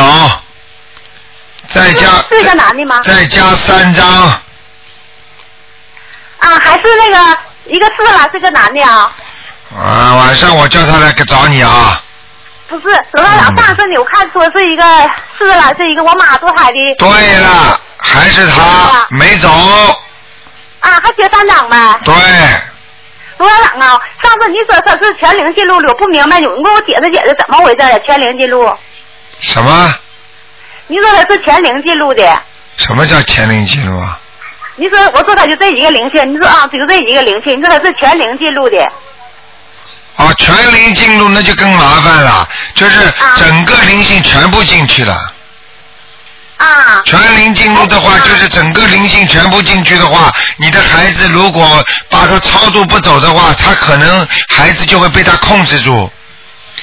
[1.68, 3.00] 再加是个男的吗？
[3.02, 4.06] 再加三张，
[6.38, 9.12] 啊，还是那个一个是了，是个男的啊。
[9.76, 12.02] 啊，晚上我叫他来找你啊。
[12.68, 14.82] 不是，罗台长，上次你我看说是一个
[15.36, 16.94] 是了，是一个我妈堕胎的。
[16.98, 19.48] 对了，还是他没走，
[20.80, 22.00] 啊，还学三张呗。
[22.04, 22.14] 对，
[23.38, 27.98] 罗台长啊，上次你说他是全龄记录的，我不明白，你给我解释解释怎么回事啊？
[28.00, 28.70] 全龄记录，
[29.38, 29.94] 什么
[30.86, 32.42] 你说他是全龄记录的，
[32.76, 34.18] 什么叫全龄记录啊？
[34.76, 38.82] 你说我说他就这一个灵性，你说啊就这一个灵性，你说他是全龄记录的，
[40.16, 45.14] 啊，全龄进录那就更麻烦了，就是整个灵性全部进去了。
[46.64, 47.02] 啊。
[47.04, 56.10] 全灵进入的话，就是整个灵性全部进去的话，你的孩子如果把他操作不走的话，他可能孩子就会被他控制住。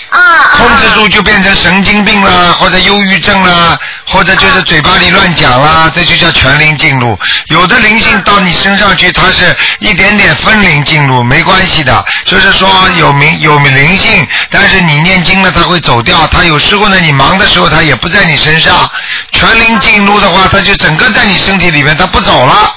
[0.10, 0.20] 啊。
[0.58, 7.18] 控制住就变成神经病啦，或者忧郁症啦，或者就是嘴巴里乱讲啦，这就叫全灵进入。
[7.48, 12.04] 有的灵性到你身上去，它是一点点分灵进入，没关系的。
[12.26, 16.28] 就是说有名有灵性，但是你念经了，它会走掉。
[16.28, 18.90] 它有时候呢，你忙的时候，它也不在你身上。
[19.32, 22.77] 全灵进入的话，它就整个在你身体里面，它不走了。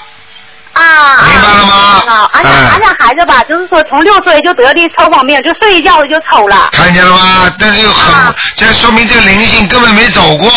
[0.84, 1.22] 啊。
[1.26, 1.72] 明白了吗？
[2.06, 6.70] 啊，俺家嗯俺家孩子吧，就是说从六岁就得的抽风病，就睡一觉就抽了。
[6.72, 7.52] 看见了吗？
[7.58, 10.50] 但是又很，这说明这个灵性根本没走过。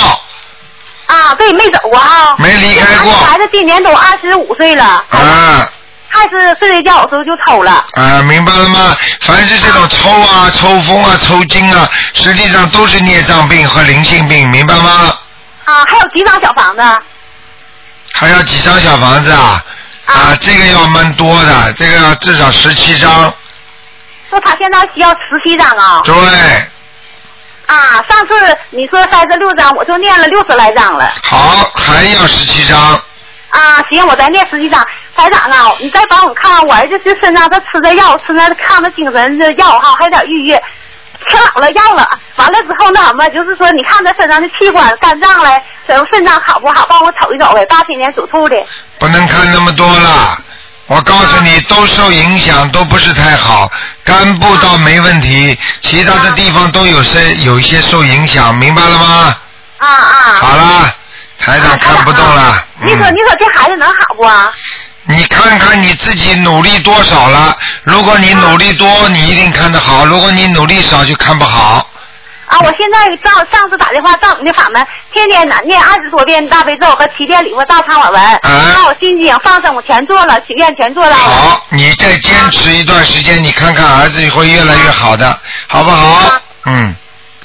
[1.05, 2.35] 啊，对，没走过啊。
[2.37, 5.67] 没离开过孩子今年都二十五岁了，啊
[6.09, 7.85] 还是睡睡觉的时候就抽了。
[7.93, 8.95] 啊，明白了吗？
[9.21, 15.17] 凡是这种抽啊、抽风啊、抽筋啊，实际上都是孽障病和灵性病，明白吗？
[15.65, 16.83] 啊，还有几张小房子？
[18.13, 19.59] 还要几张小房子啊？
[20.05, 23.33] 啊，这个要蛮多的，这个要至少十七张。
[24.29, 26.01] 说他现在需要十七张啊。
[26.03, 26.13] 对，
[27.67, 31.13] 啊，上次你说三十六张，我就念了六十来张了。
[31.23, 32.77] 好，还要十七张。
[33.49, 34.85] 啊，行，我再念十七张。
[35.15, 40.59] 台长啊，你再帮我看看我儿子这身上他吃的药，吃那抗的精神的药哈，还有点郁郁，
[41.23, 42.07] 吃老了药了。
[42.35, 46.85] 完了之后那什么，就是说你看他身上的器官、肝脏嘞，什么肾脏好不好？
[46.89, 47.65] 帮我瞅一瞅呗。
[47.67, 48.55] 八七年属兔的。
[48.99, 50.37] 不能看那么多了。
[50.87, 53.71] 我告诉你，都受影响，都不是太好。
[54.03, 59.37] 肝部倒没问题，其他的地方都有些有一些受影响，明白了吗？
[59.77, 60.33] 啊啊。
[60.41, 60.93] 好了，
[61.39, 62.65] 台长看不动了。
[62.81, 64.51] 你说你说这孩子能好不啊？
[65.05, 67.57] 你看看你自己努力多少了？
[67.83, 71.89] 如果你努力多，你一定看得好；如果你努力少，就看不好。
[72.45, 81.15] 啊，我现在照上次打电话照你的法门，天天呢念二十多遍大悲咒和七遍礼佛大忏悔文，还有心经放生我全做了，许愿全做了。
[81.15, 85.37] 好，你再坚持一段时间，你看看儿子会越来越好的，
[85.67, 86.31] 好不好？
[86.65, 86.95] 嗯，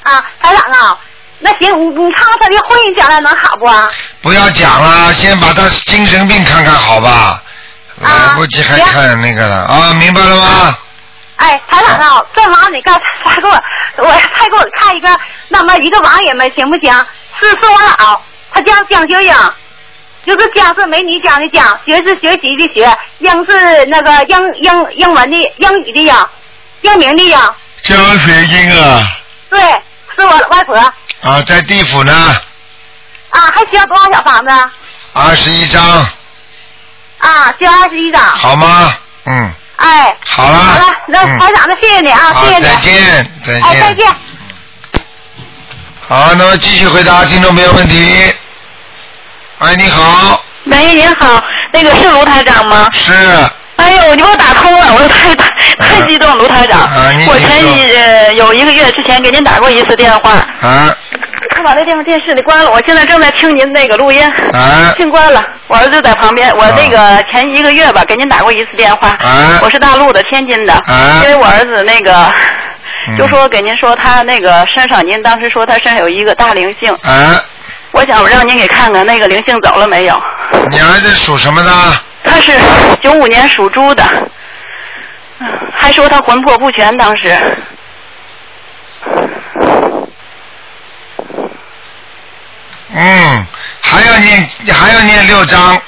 [0.02, 0.98] 啊，台长啊，
[1.40, 3.88] 那行，你你看看他的婚姻将来能好不啊？
[4.20, 7.42] 不要讲了，先把他精神病看看好吧？
[8.00, 10.78] 来不及还看那个了啊，明白了吗？
[11.36, 12.94] 哎，台长啊，这忙你刚
[13.24, 13.52] 才 给我，
[13.98, 15.08] 我再给我看一个
[15.48, 16.92] 那么一个网友们行不行？
[17.40, 18.18] 是是我姥，
[18.52, 19.32] 他叫江秀英，
[20.26, 26.14] 就是江是美女江的江，学是学习的学，英是那个英英英文的英语的英，
[26.82, 27.38] 英明的英。
[27.82, 29.06] 江雪英啊，
[29.48, 29.60] 对，
[30.16, 30.76] 是我外婆。
[31.22, 32.12] 啊，在地府呢，
[33.30, 34.50] 啊，还需要多少小房子？
[35.12, 35.82] 二十一张，
[37.18, 38.20] 啊，需要二十一张。
[38.20, 38.94] 好吗？
[39.26, 40.16] 嗯，哎。
[40.28, 40.58] 好了。
[40.58, 42.64] 好了，那嗯台长，那谢谢你啊，谢谢你。
[42.64, 43.62] 再见，再见。
[43.62, 44.16] 哎，再见。
[46.08, 48.32] 好，那么继续回答听众朋友问题。
[49.58, 51.42] 喂，你好，喂，您好，
[51.72, 52.88] 那个是卢台长吗？
[52.92, 53.12] 是。
[53.76, 55.48] 哎呦，你给我打通了，我太太
[55.78, 56.80] 太激动，卢台长。
[56.80, 57.62] 啊，你我前
[58.04, 60.94] 呃有一个月之前给您打过一次电话，啊
[61.58, 64.22] 我把那电话电视里关了，我现在正在听您那个录音。
[64.52, 66.54] 啊听关了，我儿子在旁边。
[66.56, 69.08] 我那个前一个月吧，给您打过一次电话。
[69.08, 70.72] 啊我是大陆的，天津的。
[70.72, 72.32] 啊因为我儿子那个，
[73.10, 77.42] 嗯就说给您说他那个身上，您当时说他身上有一个大灵性，啊，
[77.90, 80.20] 我想让您给看看那个灵性走了没有。
[80.70, 81.70] 你儿子属什么的？
[82.22, 82.52] 他是
[83.00, 84.04] 九五年属猪的，
[85.74, 87.36] 还说他魂魄不全，当时。
[92.94, 93.46] 嗯，
[93.80, 95.80] 还要念，还要念六章。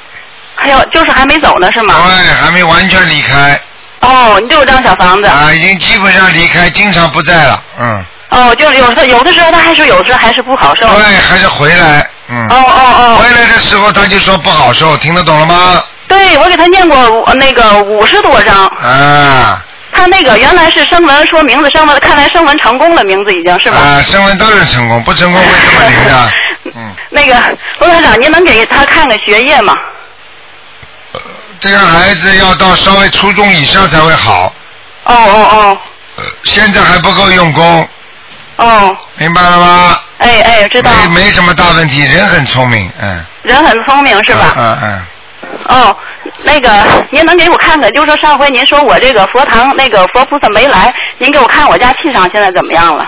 [0.55, 1.94] 还有就是还没走呢，是吗？
[2.07, 3.59] 对，还没完全离开。
[4.01, 5.28] 哦，六张小房子。
[5.28, 7.62] 啊，已经基本上离开，经常不在了。
[7.78, 8.05] 嗯。
[8.30, 10.86] 哦，就是有时候有的时候他还是有时候还是不好受。
[10.94, 12.07] 对，还是回来。
[12.28, 12.46] 嗯。
[12.48, 13.16] 哦哦哦。
[13.16, 15.82] 回来的时候他就说不好受，听得懂了吗？
[16.07, 18.66] 对，我给他念过五那个五十多张。
[18.66, 23.78] 啊他那个原来是声纹说名字声纹，看来声纹成功了，名字已经是吧？
[23.78, 26.30] 啊，声纹当然成功，不成功会这么灵的。
[26.81, 27.35] 嗯，那个
[27.78, 29.74] 罗台长，您能给他看看学业吗？
[31.59, 34.55] 这个孩子要到稍微初中以上才会好。
[35.05, 35.78] 哦哦哦。
[36.16, 37.89] 呃，现在还不够用功。
[38.57, 38.97] 哦。
[39.16, 39.99] 明白了吗？
[40.18, 40.91] 哎哎，知道。
[41.09, 43.24] 没没什么大问题，人很聪明，嗯。
[43.43, 44.55] 人很聪明是吧？
[44.57, 45.07] 嗯嗯。
[45.68, 45.97] 哦，
[46.45, 46.70] 那个
[47.11, 47.93] 您能给我看看？
[47.93, 53.07] 就是说上回您说我这个佛堂那个佛菩萨没来，您给我看我家气场现在怎么样了？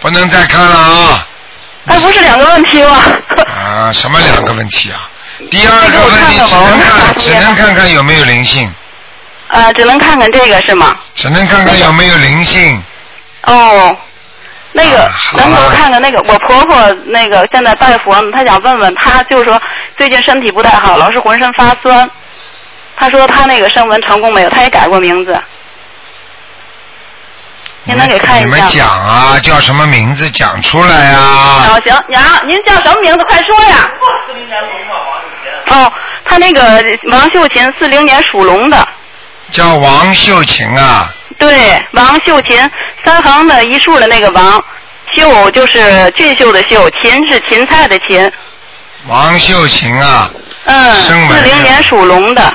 [0.00, 1.26] 不能再看了啊！
[1.84, 2.96] 那不是两个问题吗？
[3.56, 5.08] 啊，什么两个问题啊？
[5.50, 8.72] 第二个问题只能看，只能看看有没有灵性，
[9.48, 10.96] 呃，只能看看这个是吗？
[11.14, 12.82] 只能看看有没有灵性。
[13.44, 13.96] 哦，
[14.72, 19.60] 那个、能给我看看那个我婆婆那个现在拜佛呢，她想问问她，就是说
[19.96, 22.08] 最近身体不太好，老是浑身发酸。
[22.96, 24.50] 她说她那个声纹成功没有？
[24.50, 25.32] 她也改过名字。
[27.88, 28.54] 您能给看一下吗？
[28.54, 31.70] 你们讲啊，叫什么名字讲出来啊？
[31.70, 33.24] 哦，行，娘，您叫什么名字？
[33.24, 33.90] 快说呀！
[35.68, 35.90] 哦，
[36.26, 38.86] 他那个王秀琴，四零年属龙的。
[39.52, 41.08] 叫王秀琴啊，
[41.38, 42.70] 对，王秀琴，
[43.06, 44.62] 三横的一竖的那个王，
[45.14, 48.30] 秀就是俊秀的秀，芹是芹菜的芹。
[49.06, 50.30] 王秀琴啊，
[50.66, 52.52] 嗯，四零年属龙的，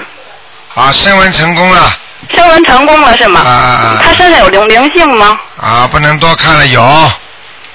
[0.68, 1.92] 好，升温成功了
[2.36, 3.41] 升纹成功了是吗？
[3.41, 5.39] 啊啊他身上有灵灵性吗？
[5.61, 7.11] 啊，不能多看了，有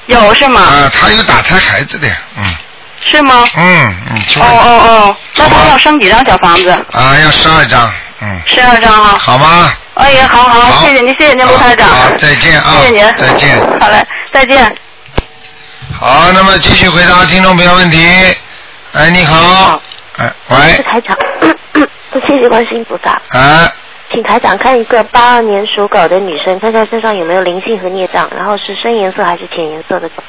[0.07, 0.61] 有是吗？
[0.61, 2.45] 啊，他有打胎孩子的，嗯
[3.11, 3.45] 是吗？
[3.57, 6.69] 嗯嗯，去哦哦哦，那他要生几张小房子？
[6.93, 7.91] 啊，要十二张，
[8.21, 9.17] 嗯，十二张哈。
[9.19, 9.73] 好吗？
[9.95, 11.89] 哎呀，好好，谢谢您，谢谢您，卢台长。
[11.89, 13.59] 好，再见啊，谢谢您，再见。
[13.81, 14.77] 好嘞，再见。
[15.99, 18.37] 好，那么继续回答听众朋友问题。
[18.93, 19.81] 哎，你好，
[20.19, 21.17] 哎，喂是，台长，
[22.27, 23.71] 谢谢观世音菩萨，哎，
[24.11, 30.23] 请台长看一个八二年属狗的女生，看看身上有没有灵性和孽障，然后是深颜色还是浅颜色的狗？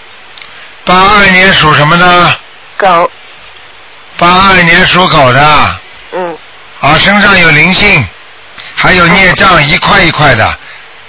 [0.85, 2.35] 八二年属什么呢？
[2.77, 3.09] 狗，
[4.17, 5.79] 八二年属狗的，
[6.13, 6.37] 嗯，
[6.81, 8.05] 啊，身上有灵性，
[8.75, 10.57] 还有孽障，一块一块的，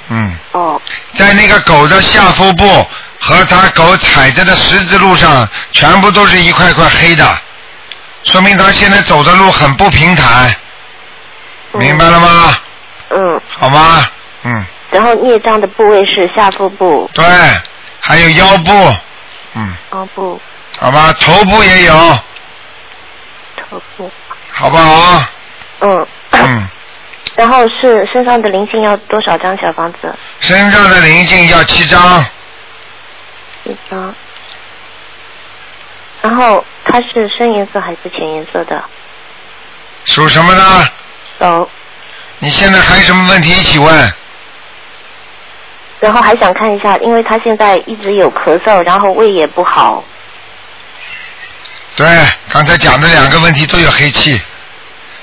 [0.09, 0.81] 嗯，哦，
[1.15, 2.87] 在那个狗的下腹部
[3.19, 7.25] 和它狗踩着的十字路上，全部都是一块块黑的，
[8.23, 10.55] 说明它现在走的路很不平坦，
[11.73, 12.57] 明白了吗？
[13.11, 14.07] 嗯，好吗？
[14.43, 17.25] 嗯，然后孽障的部位是下腹部、对，
[18.01, 18.73] 还有腰部，
[19.55, 20.41] 嗯，腰部、
[20.79, 21.93] 好吧，头部也有，
[23.69, 24.11] 头部，
[24.51, 25.25] 好不好？
[25.81, 26.69] 嗯，嗯，
[27.37, 30.15] 然后是身上的灵性要多少张小房子？
[30.41, 32.25] 身上的灵性要七张，
[33.65, 34.15] 一张。
[36.23, 38.83] 然后它是深颜色还是浅颜色的？
[40.05, 40.87] 属什么呢？
[41.41, 41.69] 狗。
[42.39, 44.13] 你现在还有什么问题一起问？
[45.99, 50.03] 然后还想看一下，因为他现在一直有咳嗽，然后胃也不好。
[51.97, 52.07] 对，
[52.49, 54.41] 刚才讲的两个问题都有黑气，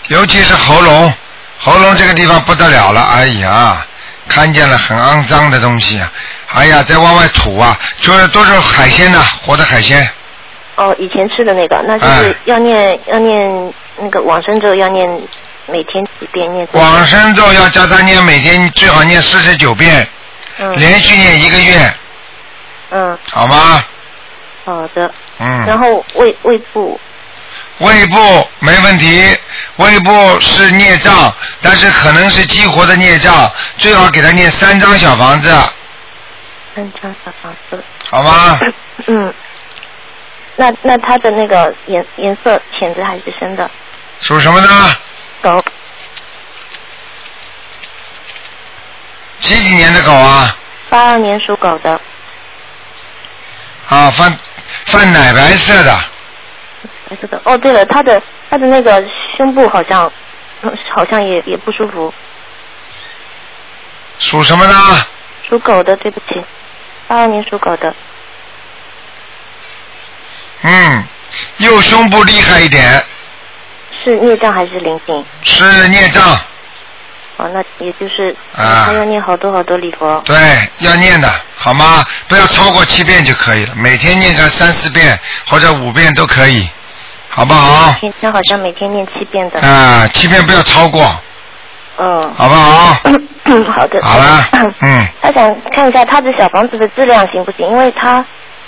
[0.10, 1.12] 尤其是喉咙，
[1.58, 3.84] 喉咙这个地方不得了了，哎呀，
[4.30, 6.12] 看见了很肮脏的东西啊，
[6.54, 10.08] 哎呀，在往外吐啊，就是都是海鲜呐、活的海鲜，
[10.76, 15.10] 哦，以前吃的那个，那是要念、要念那个往生咒，要念
[15.68, 16.68] 每天几遍念。
[16.74, 20.08] 往生咒要加三念，每天最好念四十九遍，
[20.60, 21.94] 嗯连续念一个月，
[22.92, 23.84] 嗯，好吗？
[24.66, 25.14] 好的。
[25.40, 25.66] 嗯。
[25.66, 27.00] 然后胃胃部，
[27.80, 29.38] 胃部没问题，
[29.78, 35.50] 胃部是孽障，但是可能是激活的孽障，最好给他念三张小房子。
[36.76, 37.84] 三张小房子。
[38.10, 38.60] 好吗？
[39.08, 39.34] 嗯。
[40.60, 43.70] 那那它的那个颜颜色浅的还是深的？
[44.20, 44.68] 属什么呢？
[45.42, 45.64] 狗。
[49.40, 50.56] 几几年的狗啊？
[50.90, 52.00] 八二年属狗的。
[53.90, 54.38] 啊，泛
[54.88, 56.00] 泛奶白色的，
[57.10, 57.42] 白色的。
[57.46, 59.04] 哦，对了，他的他的那个
[59.38, 60.12] 胸部好像
[60.62, 62.14] 嗯好像也也不舒服。
[64.20, 64.74] 属什么呢？
[65.48, 66.44] 属狗的，对不起，
[67.08, 67.96] 八二年属狗的。
[70.64, 71.08] 嗯，
[71.58, 73.06] 右胸部厉害一点，
[74.08, 75.26] 是孽障还是灵性？
[75.44, 76.24] 是孽障，
[77.36, 80.22] 哦，那也就是啊他要念好多好多礼佛。
[80.26, 80.36] 对，
[80.80, 82.06] 要念的，好吗？
[82.30, 86.70] 不要超过七遍就可以了，每天念个三四遍或者五遍都可以，
[87.28, 87.92] 好不好？
[88.00, 89.60] 平常好像每天念七遍的。
[89.60, 91.02] 啊，七遍不要超过，
[91.98, 92.34] 嗯。
[92.34, 93.02] 好不好？
[93.74, 94.02] 好的。
[94.02, 94.48] 好了，
[94.82, 97.68] 嗯，他想看一下他的小房子的质量行不行？
[97.68, 98.26] 因为他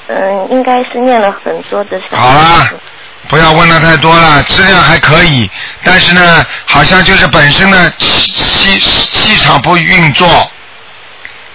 [0.07, 2.73] 嗯应该是念了很多的小好房子。
[2.73, 2.79] 了，
[3.27, 5.49] 不要问的太多了，质量还可以，
[5.83, 10.51] 但是呢，好像就是本身的气气气场不运作，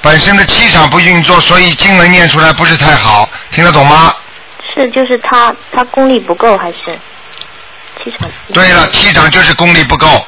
[0.01, 4.15] 本身的气场不运作，所以经文念出来不是太好，听得懂吗？
[4.75, 6.99] 是就是他他功力不够还是
[8.03, 8.31] 气场？
[8.53, 10.27] 对了，气场就是功力不够，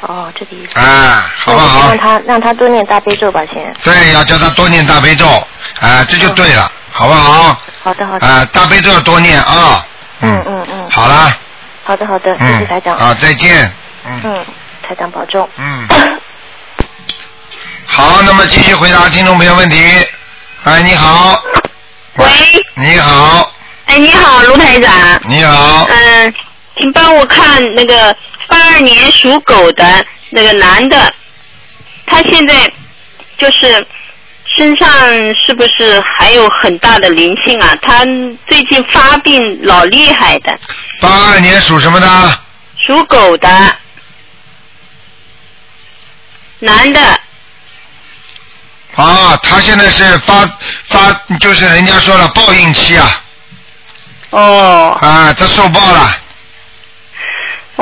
[0.00, 0.78] 哦，这个意思。
[0.78, 1.98] 啊，好不好让？
[1.98, 3.74] 他让他多念大悲咒吧，先。
[3.82, 5.26] 对，要叫他多念大悲咒，
[5.80, 7.60] 啊，这就对了，好不好？
[7.82, 8.26] 好的好的。
[8.26, 9.86] 啊，大悲咒要多念啊。
[10.20, 10.90] 嗯嗯嗯。
[10.90, 11.36] 好啦，
[11.84, 12.94] 好的好的，谢嗯谢台长。
[12.96, 13.72] 啊，再见。
[14.04, 14.44] 嗯，
[14.82, 15.48] 台长保重。
[15.56, 15.88] 嗯。
[17.86, 19.76] 好，那么继续回答听众朋友问题。
[20.64, 21.42] 哎，你好。
[22.16, 22.26] 喂。
[22.74, 23.52] 你好，
[23.86, 24.92] 哎，你好，卢台长。
[25.28, 25.86] 你好。
[25.90, 26.34] 嗯，
[26.78, 28.14] 请帮我看那个
[28.48, 31.12] 八二年属狗的那个男的，
[32.06, 32.70] 他现在
[33.38, 33.86] 就是
[34.60, 34.86] 身上
[35.42, 37.74] 是不是还有很大的灵性啊？
[37.80, 38.04] 他
[38.46, 40.52] 最近发病老厉害的，
[41.00, 42.38] 八二年属什么的？
[42.76, 43.48] 属狗的
[46.58, 47.00] 男的。
[48.96, 50.46] 啊，他现在是发
[50.88, 53.22] 发，就是人家说了报应期啊。
[54.28, 54.98] 哦。
[55.00, 56.16] 啊，他受报了。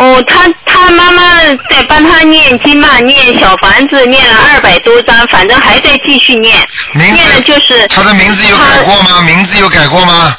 [0.01, 6.57] 哦，他他妈妈在帮他念经嘛，念小房子念了二百多张，反正还在继续念。
[6.93, 9.23] 名念的就是他的名字有改过吗？
[9.23, 10.37] 名字有改过吗？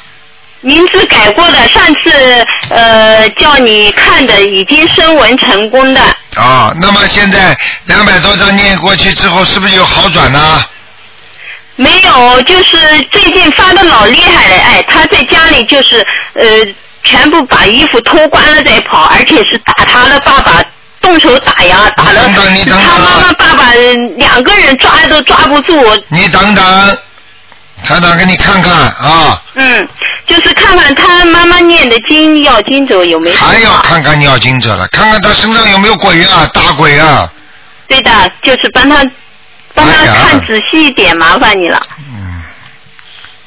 [0.62, 6.02] 名字改过的，上次呃叫你看的已经声纹成功的，
[6.36, 10.64] 啊，那么现在两百多张念过去之后，是不是有好转呢？
[11.76, 12.78] 没有，就是
[13.12, 16.44] 最近发的老厉害了，哎，他在家里就是呃
[17.10, 20.62] 全部把衣服脱光了再跑，而且是打他的爸爸。
[21.02, 23.74] 动手打呀，打了他妈妈、爸爸
[24.18, 25.74] 两个人抓都抓不住。
[26.10, 26.98] 你等等，
[27.84, 29.88] 台长给你看看啊，嗯，
[30.28, 33.36] 就是看看他妈妈念的经要经者有没有。
[33.38, 37.32] 还要看看要经者了，看看他身上有没有鬼啊，大鬼啊。
[37.88, 38.12] 对的，
[38.44, 39.02] 就是帮他
[39.74, 41.82] 帮他看仔细一点，麻烦你了。
[41.98, 42.44] 嗯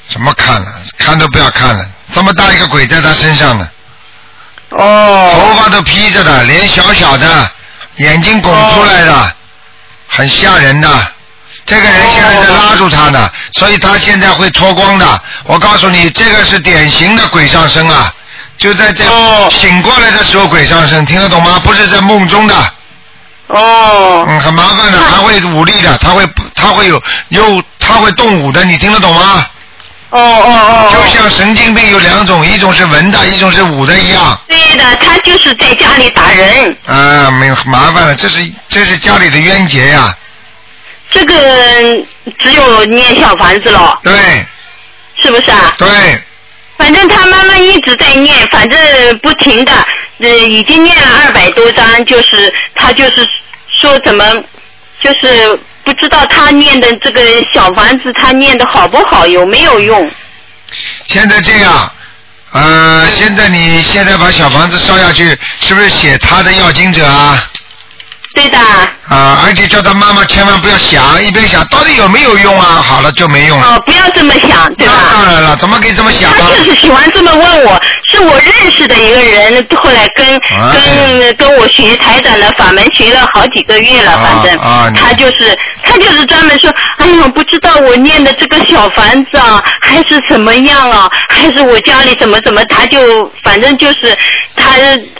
[0.09, 0.67] 怎么看了？
[0.99, 1.85] 看都不要看了，
[2.15, 3.69] 这么大一个鬼在他身上呢。
[4.71, 5.31] 哦。
[5.35, 7.51] 头发都披着的，脸小小的，
[7.97, 9.35] 眼睛拱出来的，
[10.07, 10.89] 很吓人的。
[11.65, 15.23] 这个人现在在拉住他呢，所以他现在会脱光的。
[15.45, 18.13] 我告诉你，这个是典型的鬼上身啊，
[18.59, 19.05] 就在这
[19.51, 21.61] 醒过来的时候鬼上身，听得懂吗？
[21.63, 22.55] 不是在梦中的。
[23.47, 24.25] 哦。
[24.29, 29.47] 嗯，很麻烦的，他会武力的，他会他会有有他会动武的，你听得懂吗？
[30.13, 30.91] 哦哦哦。
[30.93, 34.41] 就像神经病有两种，一种是文的，一种是武的一样。
[34.47, 36.77] 对的，他就是在家里打人。
[36.87, 40.17] 啊，没有麻烦了，这是这是家里的冤结呀。
[41.11, 41.35] 这个
[42.39, 43.99] 只有念小房子了。
[44.03, 44.13] 对。
[45.21, 45.75] 是不是啊？
[45.79, 45.89] 对。
[46.79, 48.81] 反正他妈妈一直在念，反正
[49.19, 49.73] 不停的，
[50.19, 53.25] 呃，已经念了二百多章，就是他就是
[53.71, 54.25] 说怎么，
[55.01, 57.21] 就是不知道他念的这个
[57.55, 60.11] 小房子，他念的好不好，有没有用？
[61.07, 61.93] 现在这样，
[62.53, 67.49] 呃，现在你现在把小房子烧下去，是不是写他的要经者啊？
[68.35, 68.59] 对的。
[69.09, 72.83] 啊，而且叫他妈妈千万不要想，一边想到底有没有用啊？
[72.83, 73.75] 好了就没用了。
[73.75, 74.95] 哦，不要这么想，对吧？
[74.97, 76.51] 那当然了，怎么可以这么想他啊？
[76.57, 80.27] 就是喜欢这么问我，是我认识的一个人，后来跟、
[80.59, 85.55] 哎跟跟我学台长的法门学了好几个月了，反正、他就是
[85.85, 94.17] 他就是专门说，哎呀，不知道我念的这个小房子啊，还是怎么样啊，还是我家里怎么怎么，他就反正就是
[94.57, 94.73] 他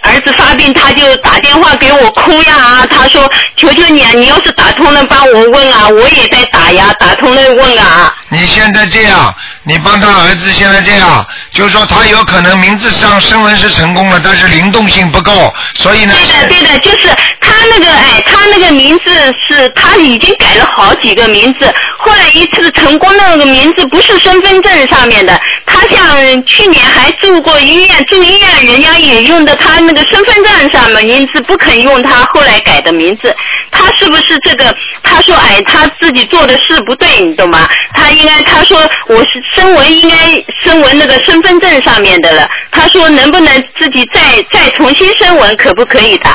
[0.03, 8.15] 儿子发病，他就打电话给我哭呀，他说求求你啊，你要是打通了帮我问啊，我也在打呀，打通了问啊。
[8.29, 9.35] 你现在这样，
[9.65, 16.15] 你帮他儿子现在这样，就是说他有可能名字上声纹是成功了，但是灵动性不够，所以呢。
[16.15, 17.09] 对的，对的，就是
[17.41, 19.15] 他那个哎，他那个名字
[19.49, 33.35] 是他已经改了好几个名字，后来一次成功那个名字不是身份证上面的，他像去年还住过医院，住医院人家也用的他那个身份证上面名字不肯用他后来改的名字，
[33.71, 34.75] 他是不是这个？
[35.05, 37.69] 他说哎，他自己做的事不对，你懂吗？
[37.95, 40.17] 他应该他说我是声纹应该
[40.65, 46.31] 声纹那个身份证上面的了，他说能不能自己再再重新声纹，可不可以的？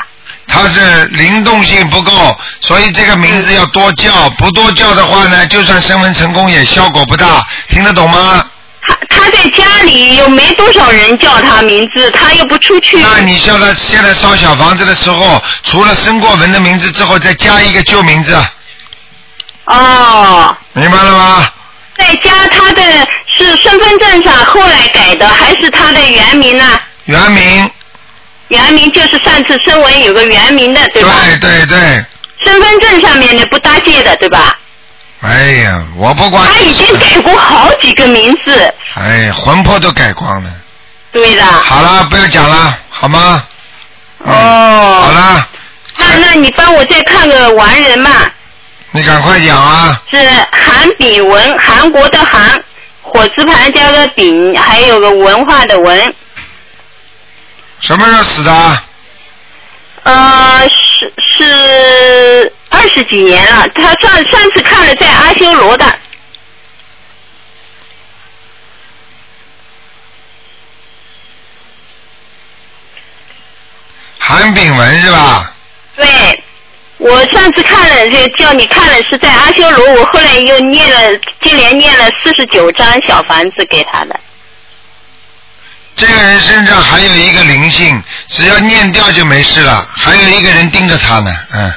[0.47, 2.11] 他是灵动性不够，
[2.61, 8.45] 所以这个名字要多叫，不多叫的话呢，就算声纹成功也效果不大，听得懂吗？
[8.87, 12.97] 他他在家里又没多少人叫他名字，他又不出去。
[12.99, 18.33] 那你叫他现在烧小房子的时候，除了申过文的名字之后，再加一个旧名字，
[19.65, 21.49] 哦，明白了吗？
[21.97, 22.81] 在家他的
[23.25, 26.79] 是身份证上后来改的，还是他的原名呢？
[27.05, 27.71] 原名。
[28.49, 31.11] 原名就是上次声纹有个原名的，对吧？
[31.23, 32.05] 对对对。
[32.43, 34.57] 身份证上面的不搭界的，对吧？
[35.21, 36.47] 哎呀，我不管。
[36.47, 38.73] 他已经改过好几个名字。
[38.95, 40.49] 哎，魂魄都改光了。
[41.11, 41.43] 对的。
[41.43, 43.43] 好了，不要讲了，好吗？
[44.19, 45.01] 哦。
[45.03, 45.47] 好了。
[45.97, 48.11] 那那你帮我再看个完人嘛？
[48.97, 50.01] 你赶快讲啊！
[50.09, 50.17] 是
[50.51, 52.63] 韩炳文，韩国的韩，
[53.03, 56.15] 火字旁加个炳，还有个文化的文。
[57.79, 58.83] 什么时候死的？
[60.01, 63.67] 呃，是是二十几年了。
[63.75, 65.85] 他上上次看了在阿修罗的。
[74.17, 75.53] 韩炳文是吧？
[75.95, 76.36] 对，
[77.09, 84.19] 我上次看了，就叫你看了是在阿修罗，我后来又念了，接连念了四十九张小房子给他的。
[85.95, 89.87] 这个人身上还有一个灵性，只要念掉就没事了。
[89.95, 91.73] 还有一个人盯着他呢，嗯。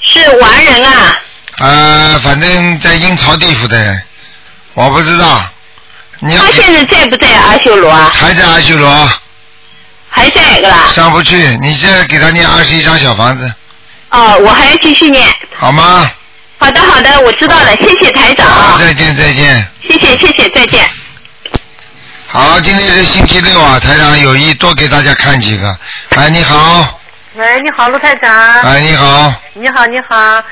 [0.00, 1.18] 是完人啊？
[1.58, 4.02] 呃，反正在阴曹地府的人，
[4.74, 5.44] 我不知道。
[6.20, 8.10] 你他现在在不在阿修罗啊？
[8.12, 9.10] 还在阿修罗。
[10.10, 10.90] 还在个啦？
[10.92, 13.54] 上不去，你现在给他念二十一张小房子，
[14.10, 15.26] 哦，我还要继续念。
[15.54, 16.10] 好吗？
[16.58, 18.76] 好的，好的，我知道了，谢谢台长啊。
[18.78, 19.66] 再见，再见。
[19.82, 20.84] 谢谢，谢谢，再见。
[22.26, 25.78] 好，今天是星期六啊，台长有意多给大家看几个。
[26.10, 27.00] 哎，你好，
[27.34, 28.62] 喂，你好，陆台长。
[28.62, 30.42] 哎，你好，你好，你好。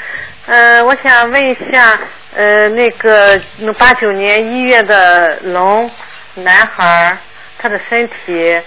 [0.46, 1.98] 呃，我想问一下，
[2.36, 3.36] 呃，那个
[3.78, 5.90] 八九年一月的龙
[6.34, 7.18] 男孩，
[7.58, 8.60] 他的身体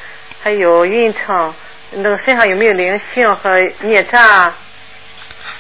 [0.44, 1.54] 还有运程，
[1.92, 3.50] 那个身上有没有灵性和
[3.82, 4.54] 孽障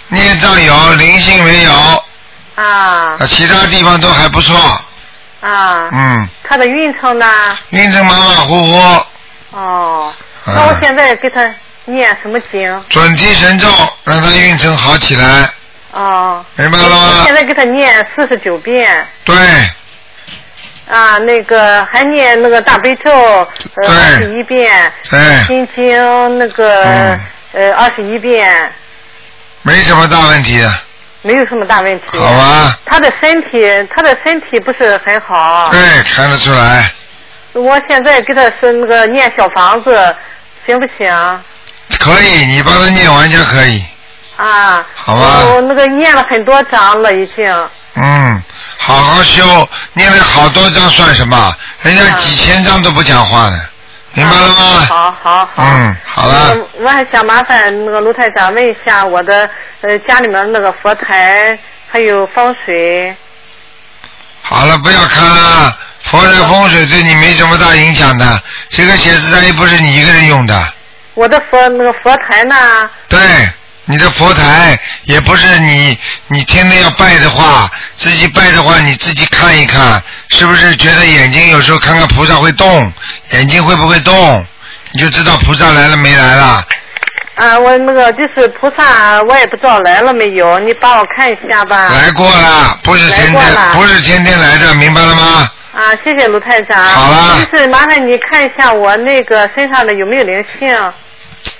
[0.09, 1.71] 孽障有，灵性没有，
[2.55, 2.63] 啊？
[2.63, 4.55] 啊，其他地方都还不错，
[5.41, 5.87] 啊。
[5.91, 7.25] 嗯，他的运程呢？
[7.69, 9.05] 运程马马虎虎，
[9.51, 10.13] 哦，
[10.47, 11.47] 那我现在给他
[11.85, 12.83] 念什么经？
[12.89, 13.67] 准提神咒
[14.03, 15.47] 让他运程好起来，
[15.91, 16.43] 哦。
[16.55, 17.23] 明白了吗？
[17.25, 19.07] 现在给他念四十九遍。
[19.23, 19.35] 对，
[20.89, 23.47] 啊，那个还念那个大悲咒，呃，
[23.87, 25.43] 二十一遍，对。
[25.43, 27.19] 心经那个、嗯。
[27.51, 28.71] 呃二十一遍，
[29.61, 30.73] 没什么大问题的，
[31.21, 32.17] 没有什么大问题。
[32.17, 32.77] 好吧？
[32.85, 33.59] 他的身体，
[33.93, 35.69] 他的身体不是很好。
[35.71, 36.91] 对，看得出来，
[37.53, 40.15] 我现在给他是那个念小房子，
[40.65, 41.43] 行不行？
[41.99, 43.83] 可以，你帮他念完就可以，
[44.37, 44.85] 啊。
[44.95, 47.69] 好吧我那个念了很多章了，已经。
[47.95, 48.43] 嗯，
[48.77, 51.53] 好好修，念了好多章算什么？
[51.81, 53.59] 人家几千章都不讲话的，
[54.19, 54.85] 明白了吗？
[54.87, 55.63] 好好好。
[55.63, 59.49] 嗯，好了，呃我还想麻烦那个卢台长问一下我的
[59.81, 61.57] 呃家里面那个佛台
[61.89, 63.15] 还有风水。
[64.41, 70.73] 好了，不要看了，佛台风水对你没什么大影响的，这个写字台又不是你一个人用的，
[71.13, 72.89] 我的佛那个佛台呢？
[73.07, 73.19] 对，
[73.91, 82.93] 你的佛台也不是你，你天天要拜的话，自己拜的话，你自己看一看，是不是觉得眼睛有时候看看菩萨会动，
[83.31, 84.45] 眼睛会不会动，
[84.91, 86.63] 你就知道菩萨来了没来了。
[87.33, 91.89] 啊，我那个就是菩萨，我也不知道来了没有，你帮我看一下吧。
[91.89, 95.49] 来过了，不是天天，不是天天来的，明白了吗？
[95.73, 96.77] 啊，谢谢卢太长。
[96.83, 100.93] 好了就是麻烦你看一下我那个身上的有没有灵性。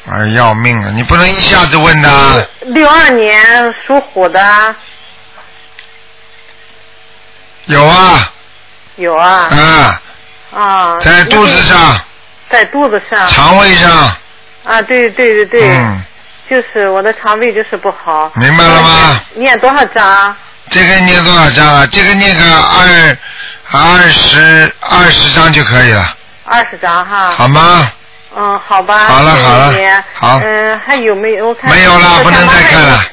[0.06, 0.92] 哎，要命啊！
[0.96, 2.50] 你不能一下子问的。
[2.62, 4.76] 六二年属虎的，
[7.66, 8.32] 有啊，
[8.96, 9.48] 有啊。
[9.52, 10.02] 啊，
[10.56, 10.98] 啊。
[11.00, 12.00] 在肚子上，
[12.50, 13.28] 在肚子上。
[13.28, 13.92] 肠胃上。
[14.64, 15.70] 啊，对对对对。
[15.70, 16.04] 嗯。
[16.50, 18.32] 就是我的肠胃就是不好。
[18.36, 19.22] 明白了吗？
[19.36, 20.36] 念多少章？
[20.70, 21.88] 这个念多少章啊？
[21.92, 23.18] 这个念个二
[23.72, 26.16] 二十二十章就可以了，
[26.46, 27.30] 二十张哈。
[27.30, 27.92] 好吗？
[28.36, 28.98] 嗯，好吧。
[29.00, 29.74] 好了好了
[30.14, 31.48] 好嗯，还有没有？
[31.48, 33.04] 我看没有了，不能再看了，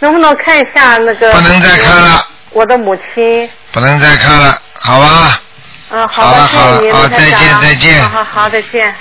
[0.00, 1.32] 能不能看一下那个？
[1.32, 2.26] 不能再看了。
[2.50, 3.48] 我的母亲。
[3.72, 5.40] 不能再看了，好吧？
[5.90, 8.94] 嗯，好了的，好了谢谢您，再见再见好好好，再见。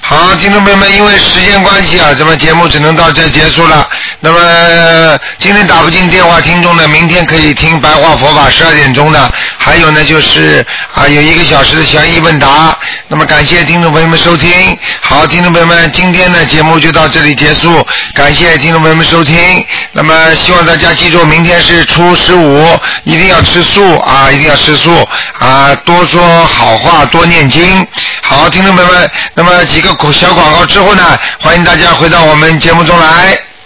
[0.00, 3.88] 好，听众朋友们，因为时间关系啊，咱们节目只能到这结束了。
[4.20, 9.32] 那么今天打不进电话，听众呢，明天可以听白话佛法十二点钟的。
[9.56, 10.64] 还有呢，就是
[10.94, 12.76] 啊，有一个小时的悬疑问答。
[13.08, 14.78] 那么感谢听众朋友们收听。
[15.00, 19.64] 好，听众朋友们，今天的节目就到这里结束，感谢听众朋友们收听。
[19.92, 22.66] 那么希望大家记住，明天是初十五，
[23.04, 25.08] 一定要吃素啊，一定要吃素
[25.38, 27.86] 啊，多说好话，多念经。
[28.20, 33.41] 好，听众朋友们，那么几个小广告之后呢，欢迎大家回到我们节目中来。